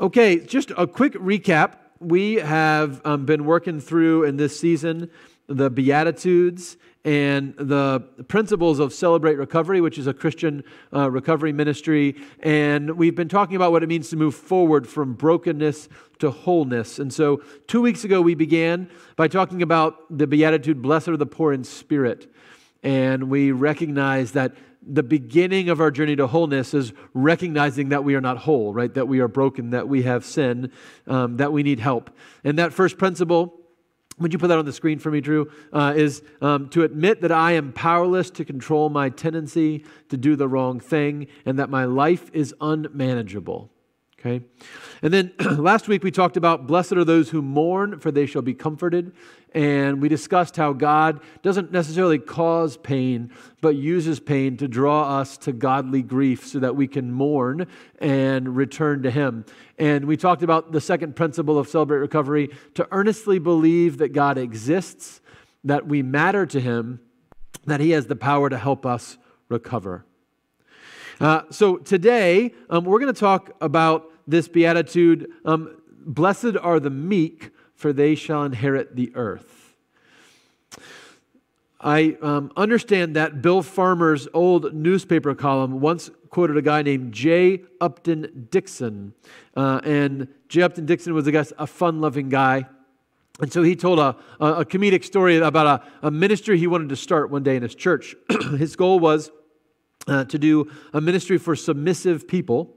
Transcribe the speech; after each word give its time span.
Okay, 0.00 0.40
just 0.40 0.72
a 0.76 0.88
quick 0.88 1.12
recap. 1.12 1.76
We 2.00 2.34
have 2.34 3.00
um, 3.04 3.26
been 3.26 3.44
working 3.44 3.78
through 3.80 4.24
in 4.24 4.36
this 4.36 4.58
season 4.58 5.08
the 5.46 5.70
Beatitudes 5.70 6.76
and 7.04 7.54
the 7.56 8.00
principles 8.26 8.80
of 8.80 8.92
Celebrate 8.92 9.36
Recovery, 9.36 9.80
which 9.80 9.96
is 9.96 10.08
a 10.08 10.14
Christian 10.14 10.64
uh, 10.92 11.08
recovery 11.08 11.52
ministry. 11.52 12.16
And 12.40 12.96
we've 12.96 13.14
been 13.14 13.28
talking 13.28 13.54
about 13.54 13.70
what 13.70 13.84
it 13.84 13.88
means 13.88 14.08
to 14.08 14.16
move 14.16 14.34
forward 14.34 14.88
from 14.88 15.14
brokenness 15.14 15.88
to 16.18 16.30
wholeness. 16.30 16.98
And 16.98 17.12
so, 17.12 17.42
two 17.68 17.80
weeks 17.80 18.02
ago, 18.02 18.20
we 18.20 18.34
began 18.34 18.90
by 19.14 19.28
talking 19.28 19.62
about 19.62 20.18
the 20.18 20.26
Beatitude, 20.26 20.82
Blessed 20.82 21.08
are 21.08 21.16
the 21.16 21.26
poor 21.26 21.52
in 21.52 21.62
spirit. 21.62 22.32
And 22.82 23.30
we 23.30 23.52
recognize 23.52 24.32
that 24.32 24.56
the 24.86 25.02
beginning 25.02 25.68
of 25.68 25.80
our 25.80 25.90
journey 25.90 26.16
to 26.16 26.26
wholeness 26.26 26.74
is 26.74 26.92
recognizing 27.12 27.90
that 27.90 28.04
we 28.04 28.14
are 28.14 28.20
not 28.20 28.38
whole, 28.38 28.72
right? 28.72 28.92
That 28.92 29.08
we 29.08 29.20
are 29.20 29.28
broken, 29.28 29.70
that 29.70 29.88
we 29.88 30.02
have 30.02 30.24
sin, 30.24 30.70
um, 31.06 31.36
that 31.38 31.52
we 31.52 31.62
need 31.62 31.80
help. 31.80 32.10
And 32.42 32.58
that 32.58 32.72
first 32.72 32.98
principle, 32.98 33.60
would 34.18 34.32
you 34.32 34.38
put 34.38 34.48
that 34.48 34.58
on 34.58 34.64
the 34.64 34.72
screen 34.72 34.98
for 34.98 35.10
me, 35.10 35.20
Drew? 35.20 35.50
Uh, 35.72 35.92
is 35.96 36.22
um, 36.40 36.68
to 36.70 36.84
admit 36.84 37.20
that 37.22 37.32
I 37.32 37.52
am 37.52 37.72
powerless 37.72 38.30
to 38.32 38.44
control 38.44 38.88
my 38.88 39.08
tendency 39.08 39.84
to 40.08 40.16
do 40.16 40.36
the 40.36 40.46
wrong 40.46 40.78
thing 40.80 41.26
and 41.44 41.58
that 41.58 41.70
my 41.70 41.84
life 41.84 42.30
is 42.32 42.54
unmanageable. 42.60 43.70
Okay? 44.24 44.44
And 45.02 45.12
then 45.12 45.32
last 45.58 45.88
week 45.88 46.02
we 46.02 46.10
talked 46.10 46.36
about 46.36 46.66
blessed 46.66 46.92
are 46.92 47.04
those 47.04 47.30
who 47.30 47.42
mourn, 47.42 47.98
for 47.98 48.10
they 48.10 48.26
shall 48.26 48.42
be 48.42 48.54
comforted. 48.54 49.12
And 49.54 50.02
we 50.02 50.08
discussed 50.08 50.56
how 50.56 50.72
God 50.72 51.20
doesn't 51.42 51.70
necessarily 51.70 52.18
cause 52.18 52.76
pain, 52.76 53.30
but 53.60 53.76
uses 53.76 54.18
pain 54.18 54.56
to 54.56 54.66
draw 54.66 55.20
us 55.20 55.38
to 55.38 55.52
godly 55.52 56.02
grief 56.02 56.44
so 56.46 56.58
that 56.58 56.74
we 56.74 56.88
can 56.88 57.12
mourn 57.12 57.68
and 58.00 58.56
return 58.56 59.04
to 59.04 59.10
Him. 59.12 59.44
And 59.78 60.06
we 60.06 60.16
talked 60.16 60.42
about 60.42 60.72
the 60.72 60.80
second 60.80 61.14
principle 61.14 61.56
of 61.56 61.68
Celebrate 61.68 61.98
Recovery 61.98 62.50
to 62.74 62.88
earnestly 62.90 63.38
believe 63.38 63.98
that 63.98 64.12
God 64.12 64.38
exists, 64.38 65.20
that 65.62 65.86
we 65.86 66.02
matter 66.02 66.46
to 66.46 66.60
Him, 66.60 67.00
that 67.66 67.78
He 67.78 67.90
has 67.90 68.06
the 68.06 68.16
power 68.16 68.50
to 68.50 68.58
help 68.58 68.84
us 68.84 69.18
recover. 69.48 70.04
Uh, 71.20 71.42
so 71.50 71.76
today, 71.76 72.52
um, 72.70 72.84
we're 72.84 72.98
going 72.98 73.12
to 73.12 73.18
talk 73.18 73.52
about 73.60 74.10
this 74.26 74.48
beatitude 74.48 75.30
um, 75.44 75.76
Blessed 76.06 76.56
are 76.60 76.80
the 76.80 76.90
meek, 76.90 77.50
for 77.74 77.92
they 77.92 78.14
shall 78.14 78.44
inherit 78.44 78.96
the 78.96 79.14
earth. 79.14 79.74
I 81.80 82.16
um, 82.22 82.50
understand 82.56 83.14
that 83.16 83.42
Bill 83.42 83.62
Farmer's 83.62 84.26
old 84.32 84.72
newspaper 84.72 85.34
column 85.34 85.80
once 85.80 86.10
quoted 86.30 86.56
a 86.56 86.62
guy 86.62 86.80
named 86.80 87.12
J. 87.12 87.62
Upton 87.80 88.48
Dickson. 88.50 89.12
Uh, 89.54 89.80
and 89.84 90.28
J. 90.48 90.62
Upton 90.62 90.86
Dickson 90.86 91.12
was, 91.12 91.28
I 91.28 91.30
guess, 91.30 91.52
a 91.58 91.66
fun 91.66 92.00
loving 92.00 92.30
guy. 92.30 92.66
And 93.40 93.52
so 93.52 93.62
he 93.62 93.76
told 93.76 93.98
a, 93.98 94.16
a 94.40 94.64
comedic 94.64 95.04
story 95.04 95.36
about 95.36 95.66
a, 96.02 96.06
a 96.06 96.10
ministry 96.10 96.58
he 96.58 96.66
wanted 96.66 96.88
to 96.88 96.96
start 96.96 97.30
one 97.30 97.42
day 97.42 97.56
in 97.56 97.62
his 97.62 97.74
church. 97.74 98.14
his 98.56 98.76
goal 98.76 98.98
was 98.98 99.30
uh, 100.06 100.24
to 100.24 100.38
do 100.38 100.70
a 100.92 101.00
ministry 101.00 101.36
for 101.36 101.54
submissive 101.54 102.26
people. 102.26 102.74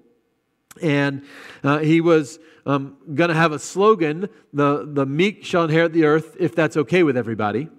And 0.81 1.23
uh, 1.63 1.79
he 1.79 2.01
was 2.01 2.39
um, 2.65 2.97
going 3.13 3.29
to 3.29 3.35
have 3.35 3.51
a 3.53 3.59
slogan 3.59 4.29
the, 4.53 4.85
the 4.85 5.05
meek 5.05 5.45
shall 5.45 5.63
inherit 5.63 5.93
the 5.93 6.05
earth 6.05 6.35
if 6.39 6.53
that's 6.55 6.75
okay 6.77 7.03
with 7.03 7.15
everybody. 7.15 7.69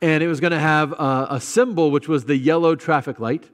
And 0.00 0.22
it 0.22 0.28
was 0.28 0.40
going 0.40 0.52
to 0.52 0.58
have 0.58 0.92
a, 0.92 1.26
a, 1.30 1.40
symbol, 1.40 1.90
which 1.90 2.08
was 2.08 2.24
the 2.24 2.36
yellow 2.36 2.76
traffic 2.76 3.18
light. 3.18 3.48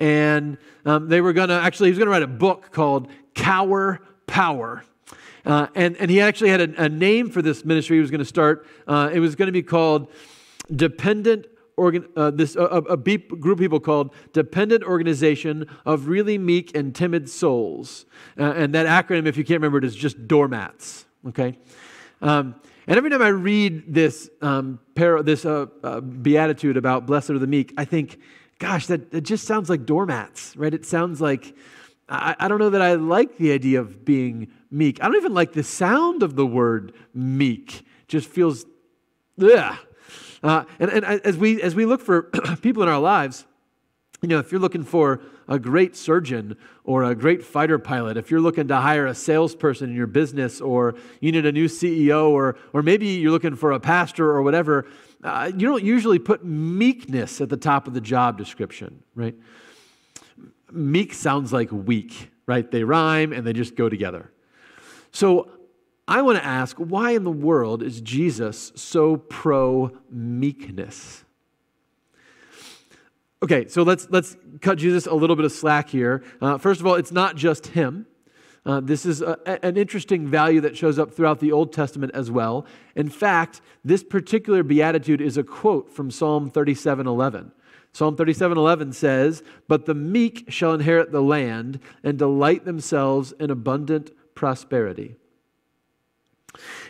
And 0.00 0.58
um, 0.84 1.08
they 1.08 1.20
were 1.20 1.32
going 1.32 1.48
to 1.48 1.54
actually, 1.54 1.88
he 1.88 1.92
was 1.92 1.98
going 1.98 2.06
to 2.06 2.12
write 2.12 2.22
a 2.22 2.26
book 2.26 2.70
called 2.70 3.08
Cower 3.34 4.00
Power. 4.26 4.84
Uh, 5.44 5.66
and, 5.74 5.96
and 5.98 6.10
he 6.10 6.20
actually 6.20 6.50
had 6.50 6.60
a, 6.60 6.84
a, 6.84 6.88
name 6.88 7.28
for 7.28 7.42
this 7.42 7.64
ministry 7.64 7.96
he 7.96 8.00
was 8.00 8.10
going 8.10 8.20
to 8.20 8.24
start. 8.24 8.66
Uh, 8.86 9.10
it 9.12 9.20
was 9.20 9.34
going 9.34 9.46
to 9.46 9.52
be 9.52 9.62
called 9.62 10.10
Dependent 10.74 11.46
organ, 11.76 12.08
uh, 12.16 12.30
this, 12.30 12.56
a, 12.56 12.64
a 12.64 12.96
group 12.96 13.28
of 13.30 13.58
people 13.58 13.80
called 13.80 14.14
Dependent 14.32 14.84
Organization 14.84 15.66
of 15.84 16.08
Really 16.08 16.38
Meek 16.38 16.76
and 16.76 16.94
Timid 16.94 17.28
Souls. 17.28 18.06
Uh, 18.38 18.52
and 18.56 18.74
that 18.74 18.86
acronym, 18.86 19.26
if 19.26 19.36
you 19.36 19.44
can't 19.44 19.58
remember 19.58 19.78
it, 19.78 19.84
is 19.84 19.96
just 19.96 20.26
doormats. 20.26 21.06
Okay? 21.28 21.58
Um, 22.22 22.54
and 22.86 22.96
every 22.98 23.10
time 23.10 23.22
I 23.22 23.28
read 23.28 23.92
this, 23.92 24.28
um, 24.42 24.78
par- 24.94 25.22
this 25.22 25.44
uh, 25.44 25.66
uh, 25.82 26.00
beatitude 26.00 26.76
about 26.76 27.06
blessed 27.06 27.30
are 27.30 27.38
the 27.38 27.46
meek, 27.46 27.72
I 27.76 27.84
think, 27.84 28.20
gosh, 28.58 28.86
that, 28.86 29.10
that 29.10 29.22
just 29.22 29.46
sounds 29.46 29.70
like 29.70 29.86
doormats, 29.86 30.56
right? 30.56 30.72
It 30.72 30.84
sounds 30.84 31.20
like, 31.20 31.56
I, 32.08 32.36
I 32.38 32.48
don't 32.48 32.58
know 32.58 32.70
that 32.70 32.82
I 32.82 32.94
like 32.94 33.38
the 33.38 33.52
idea 33.52 33.80
of 33.80 34.04
being 34.04 34.48
meek. 34.70 35.02
I 35.02 35.06
don't 35.06 35.16
even 35.16 35.34
like 35.34 35.54
the 35.54 35.64
sound 35.64 36.22
of 36.22 36.36
the 36.36 36.46
word 36.46 36.92
meek. 37.14 37.84
Just 38.06 38.28
feels, 38.28 38.66
ugh. 39.40 39.76
Uh, 40.44 40.64
and, 40.78 40.90
and 40.90 41.04
as 41.04 41.38
we, 41.38 41.62
as 41.62 41.74
we 41.74 41.86
look 41.86 42.02
for 42.02 42.22
people 42.62 42.82
in 42.82 42.88
our 42.88 43.00
lives, 43.00 43.46
you 44.20 44.28
know, 44.28 44.38
if 44.38 44.52
you're 44.52 44.60
looking 44.60 44.84
for 44.84 45.22
a 45.48 45.58
great 45.58 45.96
surgeon 45.96 46.56
or 46.84 47.04
a 47.04 47.14
great 47.14 47.42
fighter 47.42 47.78
pilot, 47.78 48.18
if 48.18 48.30
you're 48.30 48.40
looking 48.40 48.68
to 48.68 48.76
hire 48.76 49.06
a 49.06 49.14
salesperson 49.14 49.90
in 49.90 49.96
your 49.96 50.06
business 50.06 50.60
or 50.60 50.96
you 51.20 51.32
need 51.32 51.46
a 51.46 51.52
new 51.52 51.66
CEO 51.66 52.28
or, 52.28 52.56
or 52.74 52.82
maybe 52.82 53.06
you're 53.06 53.30
looking 53.30 53.56
for 53.56 53.72
a 53.72 53.80
pastor 53.80 54.30
or 54.30 54.42
whatever, 54.42 54.86
uh, 55.22 55.50
you 55.56 55.66
don't 55.66 55.82
usually 55.82 56.18
put 56.18 56.44
meekness 56.44 57.40
at 57.40 57.48
the 57.48 57.56
top 57.56 57.86
of 57.86 57.94
the 57.94 58.00
job 58.00 58.36
description, 58.36 59.02
right? 59.14 59.34
Meek 60.70 61.14
sounds 61.14 61.54
like 61.54 61.72
weak, 61.72 62.30
right? 62.46 62.70
They 62.70 62.84
rhyme 62.84 63.32
and 63.32 63.46
they 63.46 63.54
just 63.54 63.76
go 63.76 63.88
together. 63.88 64.30
So 65.10 65.48
I 66.06 66.22
want 66.22 66.38
to 66.38 66.44
ask 66.44 66.76
why 66.76 67.12
in 67.12 67.24
the 67.24 67.30
world 67.30 67.82
is 67.82 68.00
Jesus 68.00 68.72
so 68.74 69.16
pro 69.16 69.92
meekness? 70.10 71.24
Okay, 73.42 73.68
so 73.68 73.82
let's, 73.82 74.06
let's 74.10 74.36
cut 74.60 74.78
Jesus 74.78 75.06
a 75.06 75.14
little 75.14 75.36
bit 75.36 75.44
of 75.44 75.52
slack 75.52 75.88
here. 75.90 76.22
Uh, 76.40 76.56
first 76.56 76.80
of 76.80 76.86
all, 76.86 76.94
it's 76.94 77.12
not 77.12 77.36
just 77.36 77.68
him. 77.68 78.06
Uh, 78.66 78.80
this 78.80 79.04
is 79.04 79.20
a, 79.20 79.38
an 79.64 79.76
interesting 79.76 80.26
value 80.26 80.62
that 80.62 80.76
shows 80.76 80.98
up 80.98 81.12
throughout 81.12 81.40
the 81.40 81.52
Old 81.52 81.72
Testament 81.72 82.12
as 82.14 82.30
well. 82.30 82.64
In 82.96 83.10
fact, 83.10 83.60
this 83.84 84.02
particular 84.02 84.62
beatitude 84.62 85.20
is 85.20 85.36
a 85.36 85.42
quote 85.42 85.90
from 85.90 86.10
Psalm 86.10 86.50
37:11. 86.50 87.50
Psalm 87.92 88.16
37:11 88.16 88.92
says, 88.94 89.42
"But 89.68 89.84
the 89.84 89.94
meek 89.94 90.46
shall 90.48 90.72
inherit 90.72 91.12
the 91.12 91.20
land 91.22 91.78
and 92.02 92.18
delight 92.18 92.64
themselves 92.64 93.32
in 93.38 93.50
abundant 93.50 94.10
prosperity." 94.34 95.16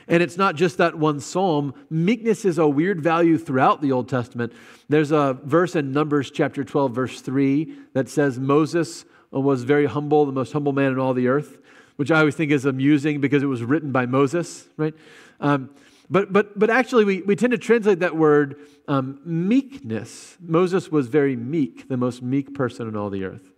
And 0.09 0.23
it's 0.23 0.37
not 0.37 0.57
just 0.57 0.79
that 0.79 0.99
one 0.99 1.21
psalm. 1.21 1.75
Meekness 1.91 2.45
is 2.45 2.59
a 2.59 2.69
weird 2.69 3.01
value 3.01 3.39
throughout 3.39 3.81
the 3.81 3.93
Old 3.93 4.09
Testament. 4.09 4.53
There's 4.89 5.13
a 5.13 5.39
verse 5.45 5.75
in 5.77 5.93
Numbers 5.93 6.31
chapter 6.31 6.65
12, 6.65 6.95
verse 6.95 7.21
3, 7.21 7.75
that 7.95 8.09
says 8.09 8.39
Moses 8.39 9.05
was 9.31 9.65
very 9.65 9.87
humble, 9.87 10.27
the 10.27 10.33
most 10.33 10.53
humble 10.53 10.73
man 10.73 10.93
in 10.93 10.99
all 10.99 11.15
the 11.15 11.29
earth, 11.29 11.59
which 11.97 12.11
I 12.11 12.21
always 12.21 12.35
think 12.35 12.53
is 12.53 12.65
amusing 12.65 13.21
because 13.21 13.43
it 13.43 13.47
was 13.47 13.63
written 13.63 13.93
by 13.93 14.07
Moses, 14.07 14.69
right? 14.77 14.95
Um, 15.41 15.71
but, 16.11 16.33
but, 16.33 16.59
but 16.59 16.71
actually, 16.71 17.05
we, 17.05 17.23
we 17.23 17.35
tend 17.35 17.53
to 17.53 17.59
translate 17.59 18.01
that 18.01 18.15
word 18.15 18.57
um, 18.87 19.21
meekness. 19.25 20.37
Moses 20.41 20.91
was 20.91 21.09
very 21.09 21.35
meek, 21.35 21.89
the 21.89 21.97
most 21.97 22.23
meek 22.23 22.55
person 22.55 22.87
in 22.87 22.97
all 22.97 23.11
the 23.11 23.25
earth. 23.25 23.51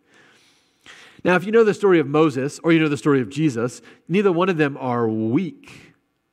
Now, 1.24 1.34
if 1.34 1.44
you 1.44 1.50
know 1.50 1.64
the 1.64 1.74
story 1.74 1.98
of 1.98 2.06
Moses 2.06 2.60
or 2.60 2.72
you 2.72 2.78
know 2.78 2.88
the 2.88 2.96
story 2.96 3.20
of 3.20 3.28
Jesus, 3.28 3.82
neither 4.06 4.30
one 4.30 4.48
of 4.48 4.58
them 4.58 4.76
are 4.78 5.08
weak 5.08 5.85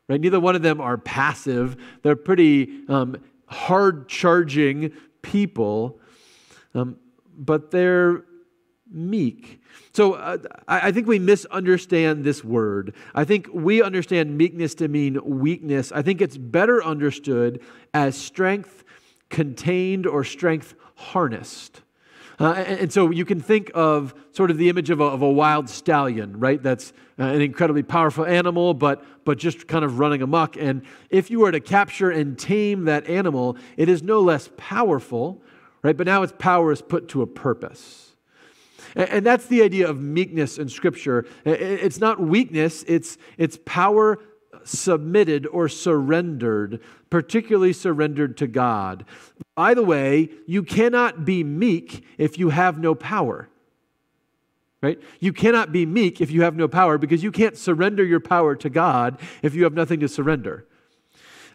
right? 0.08 0.20
Neither 0.20 0.40
one 0.40 0.56
of 0.56 0.62
them 0.62 0.82
are 0.82 0.98
passive. 0.98 1.78
They're 2.02 2.16
pretty 2.16 2.84
um, 2.88 3.18
hard 3.46 4.10
charging 4.10 4.92
people, 5.22 6.00
um, 6.74 6.98
but 7.38 7.72
they're 7.72 8.26
meek. 8.92 9.62
So 9.92 10.14
uh, 10.14 10.38
I, 10.68 10.88
I 10.88 10.92
think 10.92 11.08
we 11.08 11.20
misunderstand 11.20 12.24
this 12.24 12.44
word. 12.44 12.94
I 13.16 13.24
think 13.24 13.48
we 13.52 13.82
understand 13.82 14.38
meekness 14.38 14.76
to 14.76 14.88
mean 14.88 15.20
weakness. 15.24 15.92
I 15.92 16.02
think 16.02 16.22
it's 16.22 16.38
better 16.38 16.84
understood 16.84 17.62
as 17.94 18.16
strength 18.16 18.84
contained 19.30 20.06
or 20.06 20.24
strength 20.24 20.76
harnessed. 20.96 21.82
Uh, 22.44 22.52
and, 22.56 22.80
and, 22.82 22.94
so 22.94 23.10
you 23.10 23.24
can 23.24 23.40
think 23.40 23.72
of 23.74 24.14
sort 24.34 24.52
of 24.52 24.58
the 24.58 24.68
image 24.68 24.90
of 24.90 25.00
a, 25.00 25.06
of 25.06 25.22
a 25.22 25.32
wild 25.32 25.70
stallion, 25.70 26.38
right? 26.38 26.62
That's 26.62 26.92
uh, 27.18 27.24
an 27.24 27.42
incredibly 27.42 27.84
powerful 27.84 28.26
animal, 28.26 28.74
but, 28.74 29.02
but 29.24 29.38
just 29.38 29.66
kind 29.66 29.86
of 29.86 29.98
running 29.98 30.22
amok. 30.22 30.58
And 30.58 30.82
if 31.10 31.32
you 31.32 31.40
were 31.40 31.54
to 31.54 31.62
capture 31.62 32.12
and 32.12 32.38
tame 32.38 32.84
that 32.84 33.08
animal, 33.08 33.56
it 33.78 33.88
is 33.88 34.04
no 34.04 34.20
less 34.20 34.50
powerful, 34.58 35.42
right? 35.84 35.96
But 35.96 36.06
now 36.06 36.22
its 36.22 36.34
power 36.38 36.74
is 36.74 36.82
put 36.82 37.08
to 37.10 37.22
a 37.22 37.28
purpose. 37.28 38.12
And, 38.94 39.10
and 39.10 39.26
that's 39.26 39.46
the 39.46 39.64
idea 39.64 39.90
of 39.90 40.02
meekness 40.02 40.58
in 40.58 40.68
Scripture. 40.68 41.26
It's 41.46 42.02
not 42.02 42.20
weakness, 42.20 42.84
it's, 42.90 43.18
it's 43.38 43.58
power 43.64 44.20
submitted 44.68 45.46
or 45.48 45.68
surrendered, 45.70 46.80
particularly 47.10 47.74
surrendered 47.74 48.38
to 48.38 48.48
God. 48.48 49.06
By 49.56 49.74
the 49.74 49.84
way, 49.84 50.30
you 50.48 50.64
cannot 50.64 51.26
be 51.26 51.44
meek 51.44 52.04
if 52.18 52.38
you 52.38 52.50
have 52.50 52.80
no 52.80 52.96
power. 52.96 53.50
right? 54.84 55.02
You 55.22 55.32
cannot 55.32 55.72
be 55.72 55.86
meek 55.86 56.20
if 56.22 56.30
you 56.30 56.42
have 56.44 56.56
no 56.56 56.68
power 56.68 56.98
because 56.98 57.24
you 57.24 57.32
can't 57.32 57.58
surrender 57.58 58.04
your 58.04 58.20
power 58.20 58.56
to 58.58 58.70
God 58.70 59.20
if 59.42 59.56
you 59.56 59.64
have 59.64 59.74
nothing 59.74 60.02
to 60.02 60.10
surrender. 60.10 60.68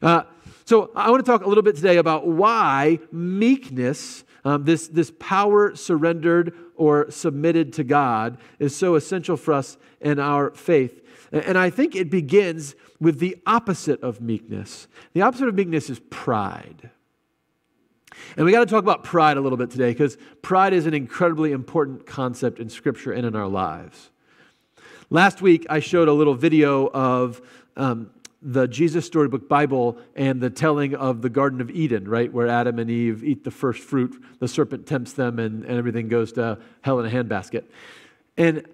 Uh, 0.00 0.22
so 0.64 0.90
I 0.96 1.11
want 1.11 1.25
to 1.25 1.31
talk 1.31 1.44
a 1.44 1.49
little 1.49 1.62
bit 1.62 1.76
today 1.76 1.99
about 1.99 2.26
why 2.26 3.00
meekness, 3.12 4.25
um, 4.44 4.64
this, 4.64 4.88
this 4.88 5.12
power 5.19 5.76
surrendered 5.76 6.54
or 6.75 7.11
submitted 7.11 7.75
to 7.75 7.84
God, 7.84 8.38
is 8.58 8.75
so 8.75 8.94
essential 8.94 9.37
for 9.37 9.52
us 9.52 9.76
in 10.00 10.19
our 10.19 10.50
faith. 10.52 11.04
And 11.32 11.58
I 11.58 11.70
think 11.70 11.94
it 11.94 12.10
begins 12.10 12.75
with 13.00 13.19
the 13.19 13.36
opposite 13.46 14.02
of 14.02 14.20
meekness. 14.20 14.88
The 15.12 15.22
opposite 15.22 15.48
of 15.48 15.54
meekness 15.54 15.90
is 15.90 16.00
pride. 16.10 16.90
And 18.36 18.46
we 18.46 18.52
got 18.52 18.60
to 18.60 18.66
talk 18.66 18.82
about 18.82 19.04
pride 19.04 19.36
a 19.36 19.40
little 19.40 19.58
bit 19.58 19.70
today 19.70 19.90
because 19.90 20.16
pride 20.42 20.72
is 20.72 20.86
an 20.86 20.94
incredibly 20.94 21.52
important 21.52 22.06
concept 22.06 22.58
in 22.58 22.69
Scripture 22.69 23.12
and 23.12 23.26
in 23.26 23.36
our 23.36 23.48
lives. 23.48 24.10
Last 25.10 25.40
week, 25.40 25.66
I 25.70 25.80
showed 25.80 26.08
a 26.08 26.12
little 26.12 26.34
video 26.34 26.88
of 26.88 27.40
um, 27.76 28.10
the 28.42 28.69
Jesus 28.69 29.06
Storybook 29.06 29.48
Bible 29.48 29.98
and 30.14 30.40
the 30.40 30.50
telling 30.50 30.94
of 30.94 31.22
the 31.22 31.30
Garden 31.30 31.60
of 31.60 31.70
Eden, 31.70 32.06
right, 32.06 32.32
where 32.32 32.46
Adam 32.46 32.78
and 32.78 32.90
Eve 32.90 33.25
eat 33.25 33.44
the 33.44 33.50
first 33.50 33.82
fruit, 33.82 34.22
the 34.38 34.48
serpent 34.48 34.86
tempts 34.86 35.12
them, 35.12 35.38
and, 35.38 35.64
and 35.64 35.78
everything 35.78 36.08
goes 36.08 36.32
to 36.32 36.58
hell 36.82 37.00
in 37.00 37.06
a 37.06 37.10
handbasket. 37.10 37.64
And 38.36 38.66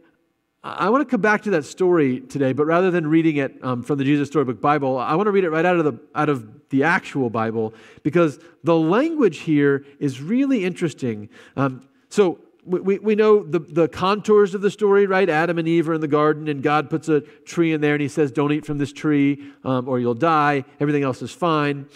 I 0.66 0.88
want 0.88 1.06
to 1.06 1.10
come 1.10 1.20
back 1.20 1.42
to 1.42 1.50
that 1.50 1.66
story 1.66 2.20
today, 2.20 2.54
but 2.54 2.64
rather 2.64 2.90
than 2.90 3.06
reading 3.06 3.36
it 3.36 3.62
um, 3.62 3.82
from 3.82 3.98
the 3.98 4.04
Jesus 4.04 4.28
Storybook 4.28 4.62
Bible, 4.62 4.96
I 4.96 5.14
want 5.14 5.26
to 5.26 5.30
read 5.30 5.44
it 5.44 5.50
right 5.50 5.66
out 5.66 5.76
of 5.76 5.84
the 5.84 6.00
out 6.14 6.30
of 6.30 6.70
the 6.70 6.84
actual 6.84 7.28
Bible 7.28 7.74
because 8.02 8.38
the 8.64 8.74
language 8.74 9.40
here 9.40 9.84
is 10.00 10.22
really 10.22 10.64
interesting. 10.64 11.28
Um, 11.54 11.86
so 12.08 12.38
we, 12.64 12.98
we 12.98 13.14
know 13.14 13.42
the, 13.42 13.58
the 13.58 13.88
contours 13.88 14.54
of 14.54 14.62
the 14.62 14.70
story, 14.70 15.04
right? 15.04 15.28
Adam 15.28 15.58
and 15.58 15.68
Eve 15.68 15.86
are 15.90 15.92
in 15.92 16.00
the 16.00 16.08
garden, 16.08 16.48
and 16.48 16.62
God 16.62 16.88
puts 16.88 17.10
a 17.10 17.20
tree 17.20 17.74
in 17.74 17.82
there, 17.82 17.92
and 17.92 18.00
He 18.00 18.08
says, 18.08 18.32
"Don't 18.32 18.50
eat 18.50 18.64
from 18.64 18.78
this 18.78 18.90
tree, 18.90 19.52
um, 19.64 19.86
or 19.86 20.00
you'll 20.00 20.14
die." 20.14 20.64
Everything 20.80 21.02
else 21.02 21.20
is 21.20 21.30
fine. 21.30 21.86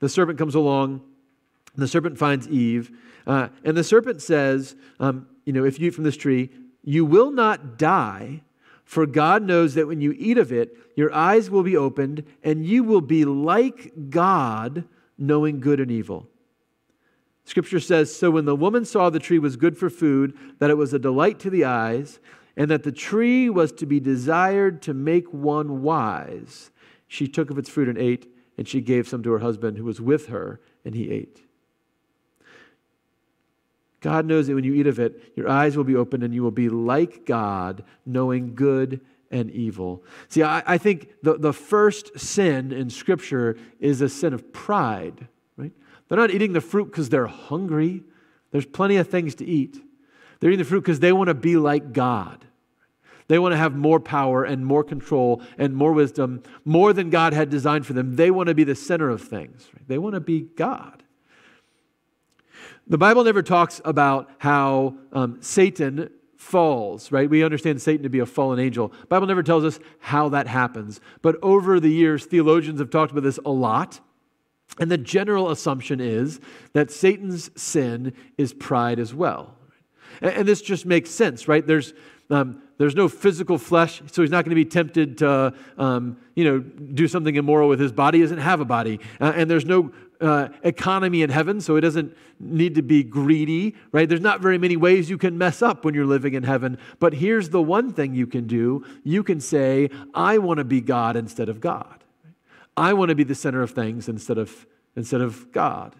The 0.00 0.08
serpent 0.08 0.36
comes 0.36 0.56
along. 0.56 1.00
The 1.76 1.86
serpent 1.86 2.18
finds 2.18 2.48
Eve, 2.48 2.90
uh, 3.24 3.50
and 3.62 3.76
the 3.76 3.84
serpent 3.84 4.20
says, 4.20 4.74
um, 4.98 5.28
"You 5.44 5.52
know, 5.52 5.64
if 5.64 5.78
you 5.78 5.86
eat 5.86 5.94
from 5.94 6.02
this 6.02 6.16
tree." 6.16 6.50
You 6.86 7.04
will 7.04 7.32
not 7.32 7.76
die, 7.76 8.42
for 8.84 9.06
God 9.06 9.42
knows 9.42 9.74
that 9.74 9.88
when 9.88 10.00
you 10.00 10.14
eat 10.16 10.38
of 10.38 10.52
it, 10.52 10.74
your 10.94 11.12
eyes 11.12 11.50
will 11.50 11.64
be 11.64 11.76
opened, 11.76 12.22
and 12.44 12.64
you 12.64 12.84
will 12.84 13.00
be 13.00 13.24
like 13.24 13.92
God, 14.08 14.84
knowing 15.18 15.58
good 15.58 15.80
and 15.80 15.90
evil. 15.90 16.28
Scripture 17.44 17.80
says 17.80 18.14
So 18.14 18.30
when 18.30 18.44
the 18.44 18.54
woman 18.54 18.84
saw 18.84 19.10
the 19.10 19.18
tree 19.18 19.40
was 19.40 19.56
good 19.56 19.76
for 19.76 19.90
food, 19.90 20.38
that 20.60 20.70
it 20.70 20.76
was 20.76 20.94
a 20.94 20.98
delight 21.00 21.40
to 21.40 21.50
the 21.50 21.64
eyes, 21.64 22.20
and 22.56 22.70
that 22.70 22.84
the 22.84 22.92
tree 22.92 23.50
was 23.50 23.72
to 23.72 23.84
be 23.84 23.98
desired 23.98 24.80
to 24.82 24.94
make 24.94 25.32
one 25.32 25.82
wise, 25.82 26.70
she 27.08 27.26
took 27.26 27.50
of 27.50 27.58
its 27.58 27.68
fruit 27.68 27.88
and 27.88 27.98
ate, 27.98 28.32
and 28.56 28.68
she 28.68 28.80
gave 28.80 29.08
some 29.08 29.24
to 29.24 29.32
her 29.32 29.40
husband 29.40 29.76
who 29.76 29.84
was 29.84 30.00
with 30.00 30.28
her, 30.28 30.60
and 30.84 30.94
he 30.94 31.10
ate. 31.10 31.45
God 34.06 34.24
knows 34.24 34.46
that 34.46 34.54
when 34.54 34.62
you 34.62 34.72
eat 34.72 34.86
of 34.86 35.00
it, 35.00 35.32
your 35.34 35.48
eyes 35.48 35.76
will 35.76 35.82
be 35.82 35.96
opened 35.96 36.22
and 36.22 36.32
you 36.32 36.40
will 36.40 36.52
be 36.52 36.68
like 36.68 37.26
God, 37.26 37.82
knowing 38.06 38.54
good 38.54 39.00
and 39.32 39.50
evil. 39.50 40.04
See, 40.28 40.44
I, 40.44 40.62
I 40.64 40.78
think 40.78 41.08
the, 41.24 41.36
the 41.36 41.52
first 41.52 42.16
sin 42.16 42.70
in 42.70 42.88
Scripture 42.88 43.56
is 43.80 44.02
a 44.02 44.08
sin 44.08 44.32
of 44.32 44.52
pride, 44.52 45.26
right? 45.56 45.72
They're 46.06 46.18
not 46.18 46.30
eating 46.30 46.52
the 46.52 46.60
fruit 46.60 46.84
because 46.84 47.08
they're 47.08 47.26
hungry. 47.26 48.04
There's 48.52 48.64
plenty 48.64 48.96
of 48.98 49.08
things 49.08 49.34
to 49.34 49.44
eat. 49.44 49.76
They're 50.38 50.50
eating 50.50 50.60
the 50.60 50.68
fruit 50.68 50.82
because 50.82 51.00
they 51.00 51.12
want 51.12 51.26
to 51.26 51.34
be 51.34 51.56
like 51.56 51.92
God. 51.92 52.44
They 53.26 53.40
want 53.40 53.54
to 53.54 53.56
have 53.56 53.74
more 53.74 53.98
power 53.98 54.44
and 54.44 54.64
more 54.64 54.84
control 54.84 55.42
and 55.58 55.74
more 55.74 55.92
wisdom, 55.92 56.44
more 56.64 56.92
than 56.92 57.10
God 57.10 57.32
had 57.32 57.50
designed 57.50 57.86
for 57.86 57.92
them. 57.92 58.14
They 58.14 58.30
want 58.30 58.50
to 58.50 58.54
be 58.54 58.62
the 58.62 58.76
center 58.76 59.10
of 59.10 59.20
things. 59.20 59.68
Right? 59.74 59.88
They 59.88 59.98
want 59.98 60.14
to 60.14 60.20
be 60.20 60.42
God. 60.42 61.02
The 62.86 62.98
Bible 62.98 63.24
never 63.24 63.42
talks 63.42 63.80
about 63.84 64.30
how 64.38 64.96
um, 65.12 65.38
Satan 65.40 66.10
falls, 66.36 67.10
right? 67.10 67.28
We 67.28 67.42
understand 67.42 67.82
Satan 67.82 68.04
to 68.04 68.08
be 68.08 68.20
a 68.20 68.26
fallen 68.26 68.60
angel. 68.60 68.92
Bible 69.08 69.26
never 69.26 69.42
tells 69.42 69.64
us 69.64 69.80
how 69.98 70.28
that 70.28 70.46
happens. 70.46 71.00
But 71.20 71.36
over 71.42 71.80
the 71.80 71.88
years, 71.90 72.26
theologians 72.26 72.78
have 72.78 72.90
talked 72.90 73.10
about 73.10 73.24
this 73.24 73.40
a 73.44 73.50
lot. 73.50 74.00
And 74.78 74.90
the 74.90 74.98
general 74.98 75.50
assumption 75.50 76.00
is 76.00 76.38
that 76.74 76.90
Satan's 76.90 77.50
sin 77.60 78.12
is 78.38 78.52
pride 78.52 79.00
as 79.00 79.14
well. 79.14 79.56
And, 80.20 80.32
and 80.32 80.48
this 80.48 80.62
just 80.62 80.86
makes 80.86 81.10
sense, 81.10 81.48
right? 81.48 81.66
There's, 81.66 81.92
um, 82.30 82.62
there's 82.78 82.94
no 82.94 83.08
physical 83.08 83.58
flesh, 83.58 84.02
so 84.12 84.22
he's 84.22 84.30
not 84.30 84.44
going 84.44 84.50
to 84.50 84.56
be 84.56 84.64
tempted 84.64 85.18
to, 85.18 85.54
um, 85.78 86.18
you 86.34 86.44
know, 86.44 86.58
do 86.58 87.08
something 87.08 87.34
immoral 87.34 87.68
with 87.68 87.80
his 87.80 87.90
body. 87.90 88.18
He 88.18 88.22
doesn't 88.22 88.38
have 88.38 88.60
a 88.60 88.64
body, 88.64 89.00
uh, 89.20 89.32
and 89.34 89.50
there's 89.50 89.64
no 89.64 89.92
uh, 90.20 90.48
economy 90.62 91.22
in 91.22 91.30
heaven, 91.30 91.60
so 91.60 91.76
it 91.76 91.82
doesn't 91.82 92.16
need 92.38 92.74
to 92.74 92.82
be 92.82 93.02
greedy, 93.02 93.74
right? 93.92 94.08
There's 94.08 94.20
not 94.20 94.40
very 94.40 94.58
many 94.58 94.76
ways 94.76 95.08
you 95.08 95.18
can 95.18 95.38
mess 95.38 95.62
up 95.62 95.84
when 95.84 95.94
you're 95.94 96.06
living 96.06 96.34
in 96.34 96.42
heaven. 96.42 96.78
But 96.98 97.14
here's 97.14 97.50
the 97.50 97.62
one 97.62 97.92
thing 97.92 98.14
you 98.14 98.26
can 98.26 98.46
do 98.46 98.84
you 99.04 99.22
can 99.22 99.40
say, 99.40 99.90
I 100.14 100.38
want 100.38 100.58
to 100.58 100.64
be 100.64 100.80
God 100.80 101.16
instead 101.16 101.48
of 101.48 101.60
God. 101.60 102.04
I 102.76 102.92
want 102.92 103.08
to 103.08 103.14
be 103.14 103.24
the 103.24 103.34
center 103.34 103.62
of 103.62 103.70
things 103.70 104.08
instead 104.08 104.38
of, 104.38 104.66
instead 104.96 105.20
of 105.20 105.50
God. 105.52 105.96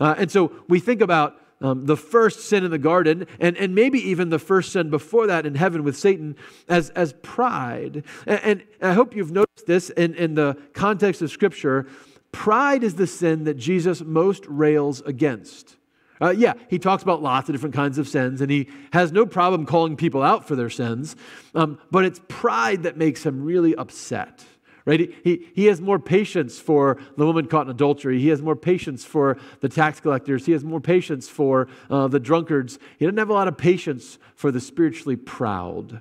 Uh, 0.00 0.14
and 0.16 0.30
so 0.30 0.52
we 0.68 0.80
think 0.80 1.02
about 1.02 1.38
um, 1.60 1.86
the 1.86 1.96
first 1.96 2.40
sin 2.40 2.64
in 2.64 2.70
the 2.70 2.78
garden, 2.78 3.26
and, 3.38 3.56
and 3.56 3.74
maybe 3.74 4.00
even 4.10 4.30
the 4.30 4.38
first 4.38 4.72
sin 4.72 4.90
before 4.90 5.28
that 5.28 5.46
in 5.46 5.54
heaven 5.54 5.84
with 5.84 5.96
Satan, 5.96 6.36
as, 6.68 6.90
as 6.90 7.12
pride. 7.22 8.04
And, 8.26 8.40
and 8.42 8.64
I 8.80 8.94
hope 8.94 9.14
you've 9.14 9.30
noticed 9.30 9.66
this 9.66 9.90
in, 9.90 10.14
in 10.14 10.34
the 10.34 10.56
context 10.72 11.22
of 11.22 11.30
Scripture 11.30 11.86
Pride 12.32 12.82
is 12.82 12.94
the 12.94 13.06
sin 13.06 13.44
that 13.44 13.54
Jesus 13.54 14.00
most 14.00 14.44
rails 14.46 15.00
against. 15.02 15.76
Uh, 16.20 16.30
yeah, 16.30 16.54
he 16.68 16.78
talks 16.78 17.02
about 17.02 17.20
lots 17.20 17.48
of 17.48 17.54
different 17.54 17.74
kinds 17.74 17.98
of 17.98 18.08
sins, 18.08 18.40
and 18.40 18.50
he 18.50 18.68
has 18.92 19.10
no 19.10 19.26
problem 19.26 19.66
calling 19.66 19.96
people 19.96 20.22
out 20.22 20.46
for 20.46 20.54
their 20.54 20.70
sins, 20.70 21.16
um, 21.54 21.78
but 21.90 22.04
it's 22.04 22.20
pride 22.28 22.84
that 22.84 22.96
makes 22.96 23.26
him 23.26 23.44
really 23.44 23.74
upset. 23.74 24.44
Right? 24.84 25.14
He, 25.22 25.48
he, 25.54 25.66
has 25.66 25.80
more 25.80 26.00
patience 26.00 26.58
for 26.58 26.98
the 27.16 27.24
woman 27.24 27.46
caught 27.46 27.66
in 27.66 27.70
adultery. 27.70 28.18
He 28.18 28.28
has 28.28 28.42
more 28.42 28.56
patience 28.56 29.04
for 29.04 29.38
the 29.60 29.68
tax 29.68 30.00
collectors. 30.00 30.44
He 30.44 30.50
has 30.52 30.64
more 30.64 30.80
patience 30.80 31.28
for 31.28 31.68
uh, 31.88 32.08
the 32.08 32.18
drunkards. 32.18 32.80
He 32.98 33.04
doesn't 33.04 33.18
have 33.18 33.30
a 33.30 33.32
lot 33.32 33.46
of 33.46 33.56
patience 33.56 34.18
for 34.34 34.50
the 34.50 34.58
spiritually 34.58 35.14
proud. 35.14 36.00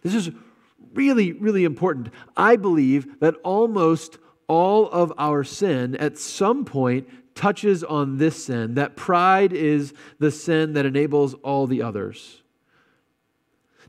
This 0.00 0.14
is 0.14 0.30
really, 0.94 1.32
really 1.32 1.64
important. 1.64 2.08
I 2.38 2.56
believe 2.56 3.20
that 3.20 3.34
almost 3.44 4.16
all 4.48 4.88
of 4.90 5.12
our 5.18 5.44
sin 5.44 5.96
at 5.96 6.18
some 6.18 6.64
point 6.64 7.08
touches 7.34 7.82
on 7.82 8.18
this 8.18 8.44
sin 8.44 8.74
that 8.74 8.96
pride 8.96 9.52
is 9.52 9.94
the 10.18 10.30
sin 10.30 10.74
that 10.74 10.84
enables 10.84 11.34
all 11.34 11.66
the 11.66 11.82
others. 11.82 12.42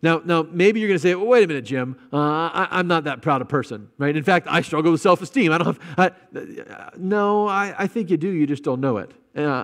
Now, 0.01 0.22
now 0.24 0.43
maybe 0.43 0.81
you're 0.81 0.89
going 0.89 1.00
to 1.00 1.01
say, 1.01 1.15
well, 1.15 1.27
wait 1.27 1.45
a 1.45 1.48
minute, 1.48 1.63
Jim. 1.63 1.98
Uh, 2.12 2.17
I, 2.17 2.79
am 2.79 2.88
not 2.88 3.05
that 3.05 3.22
proud 3.22 3.41
a 3.41 3.45
person, 3.45 3.89
right? 3.98 4.15
In 4.15 4.24
fact, 4.24 4.48
I 4.50 4.62
struggle 4.62 4.91
with 4.91 5.01
self 5.01 5.22
esteem. 5.22 5.51
I 5.51 5.57
don't 5.57 5.67
have, 5.67 5.79
I, 5.98 6.07
uh, 6.38 6.89
no, 6.98 7.48
I, 7.48 7.74
I 7.77 7.88
think 7.88 8.10
you 8.10 8.17
do. 8.17 8.27
You 8.27 8.45
just 8.45 8.63
don't 8.63 8.81
know 8.81 8.98
it. 8.98 9.12
Uh, 9.36 9.63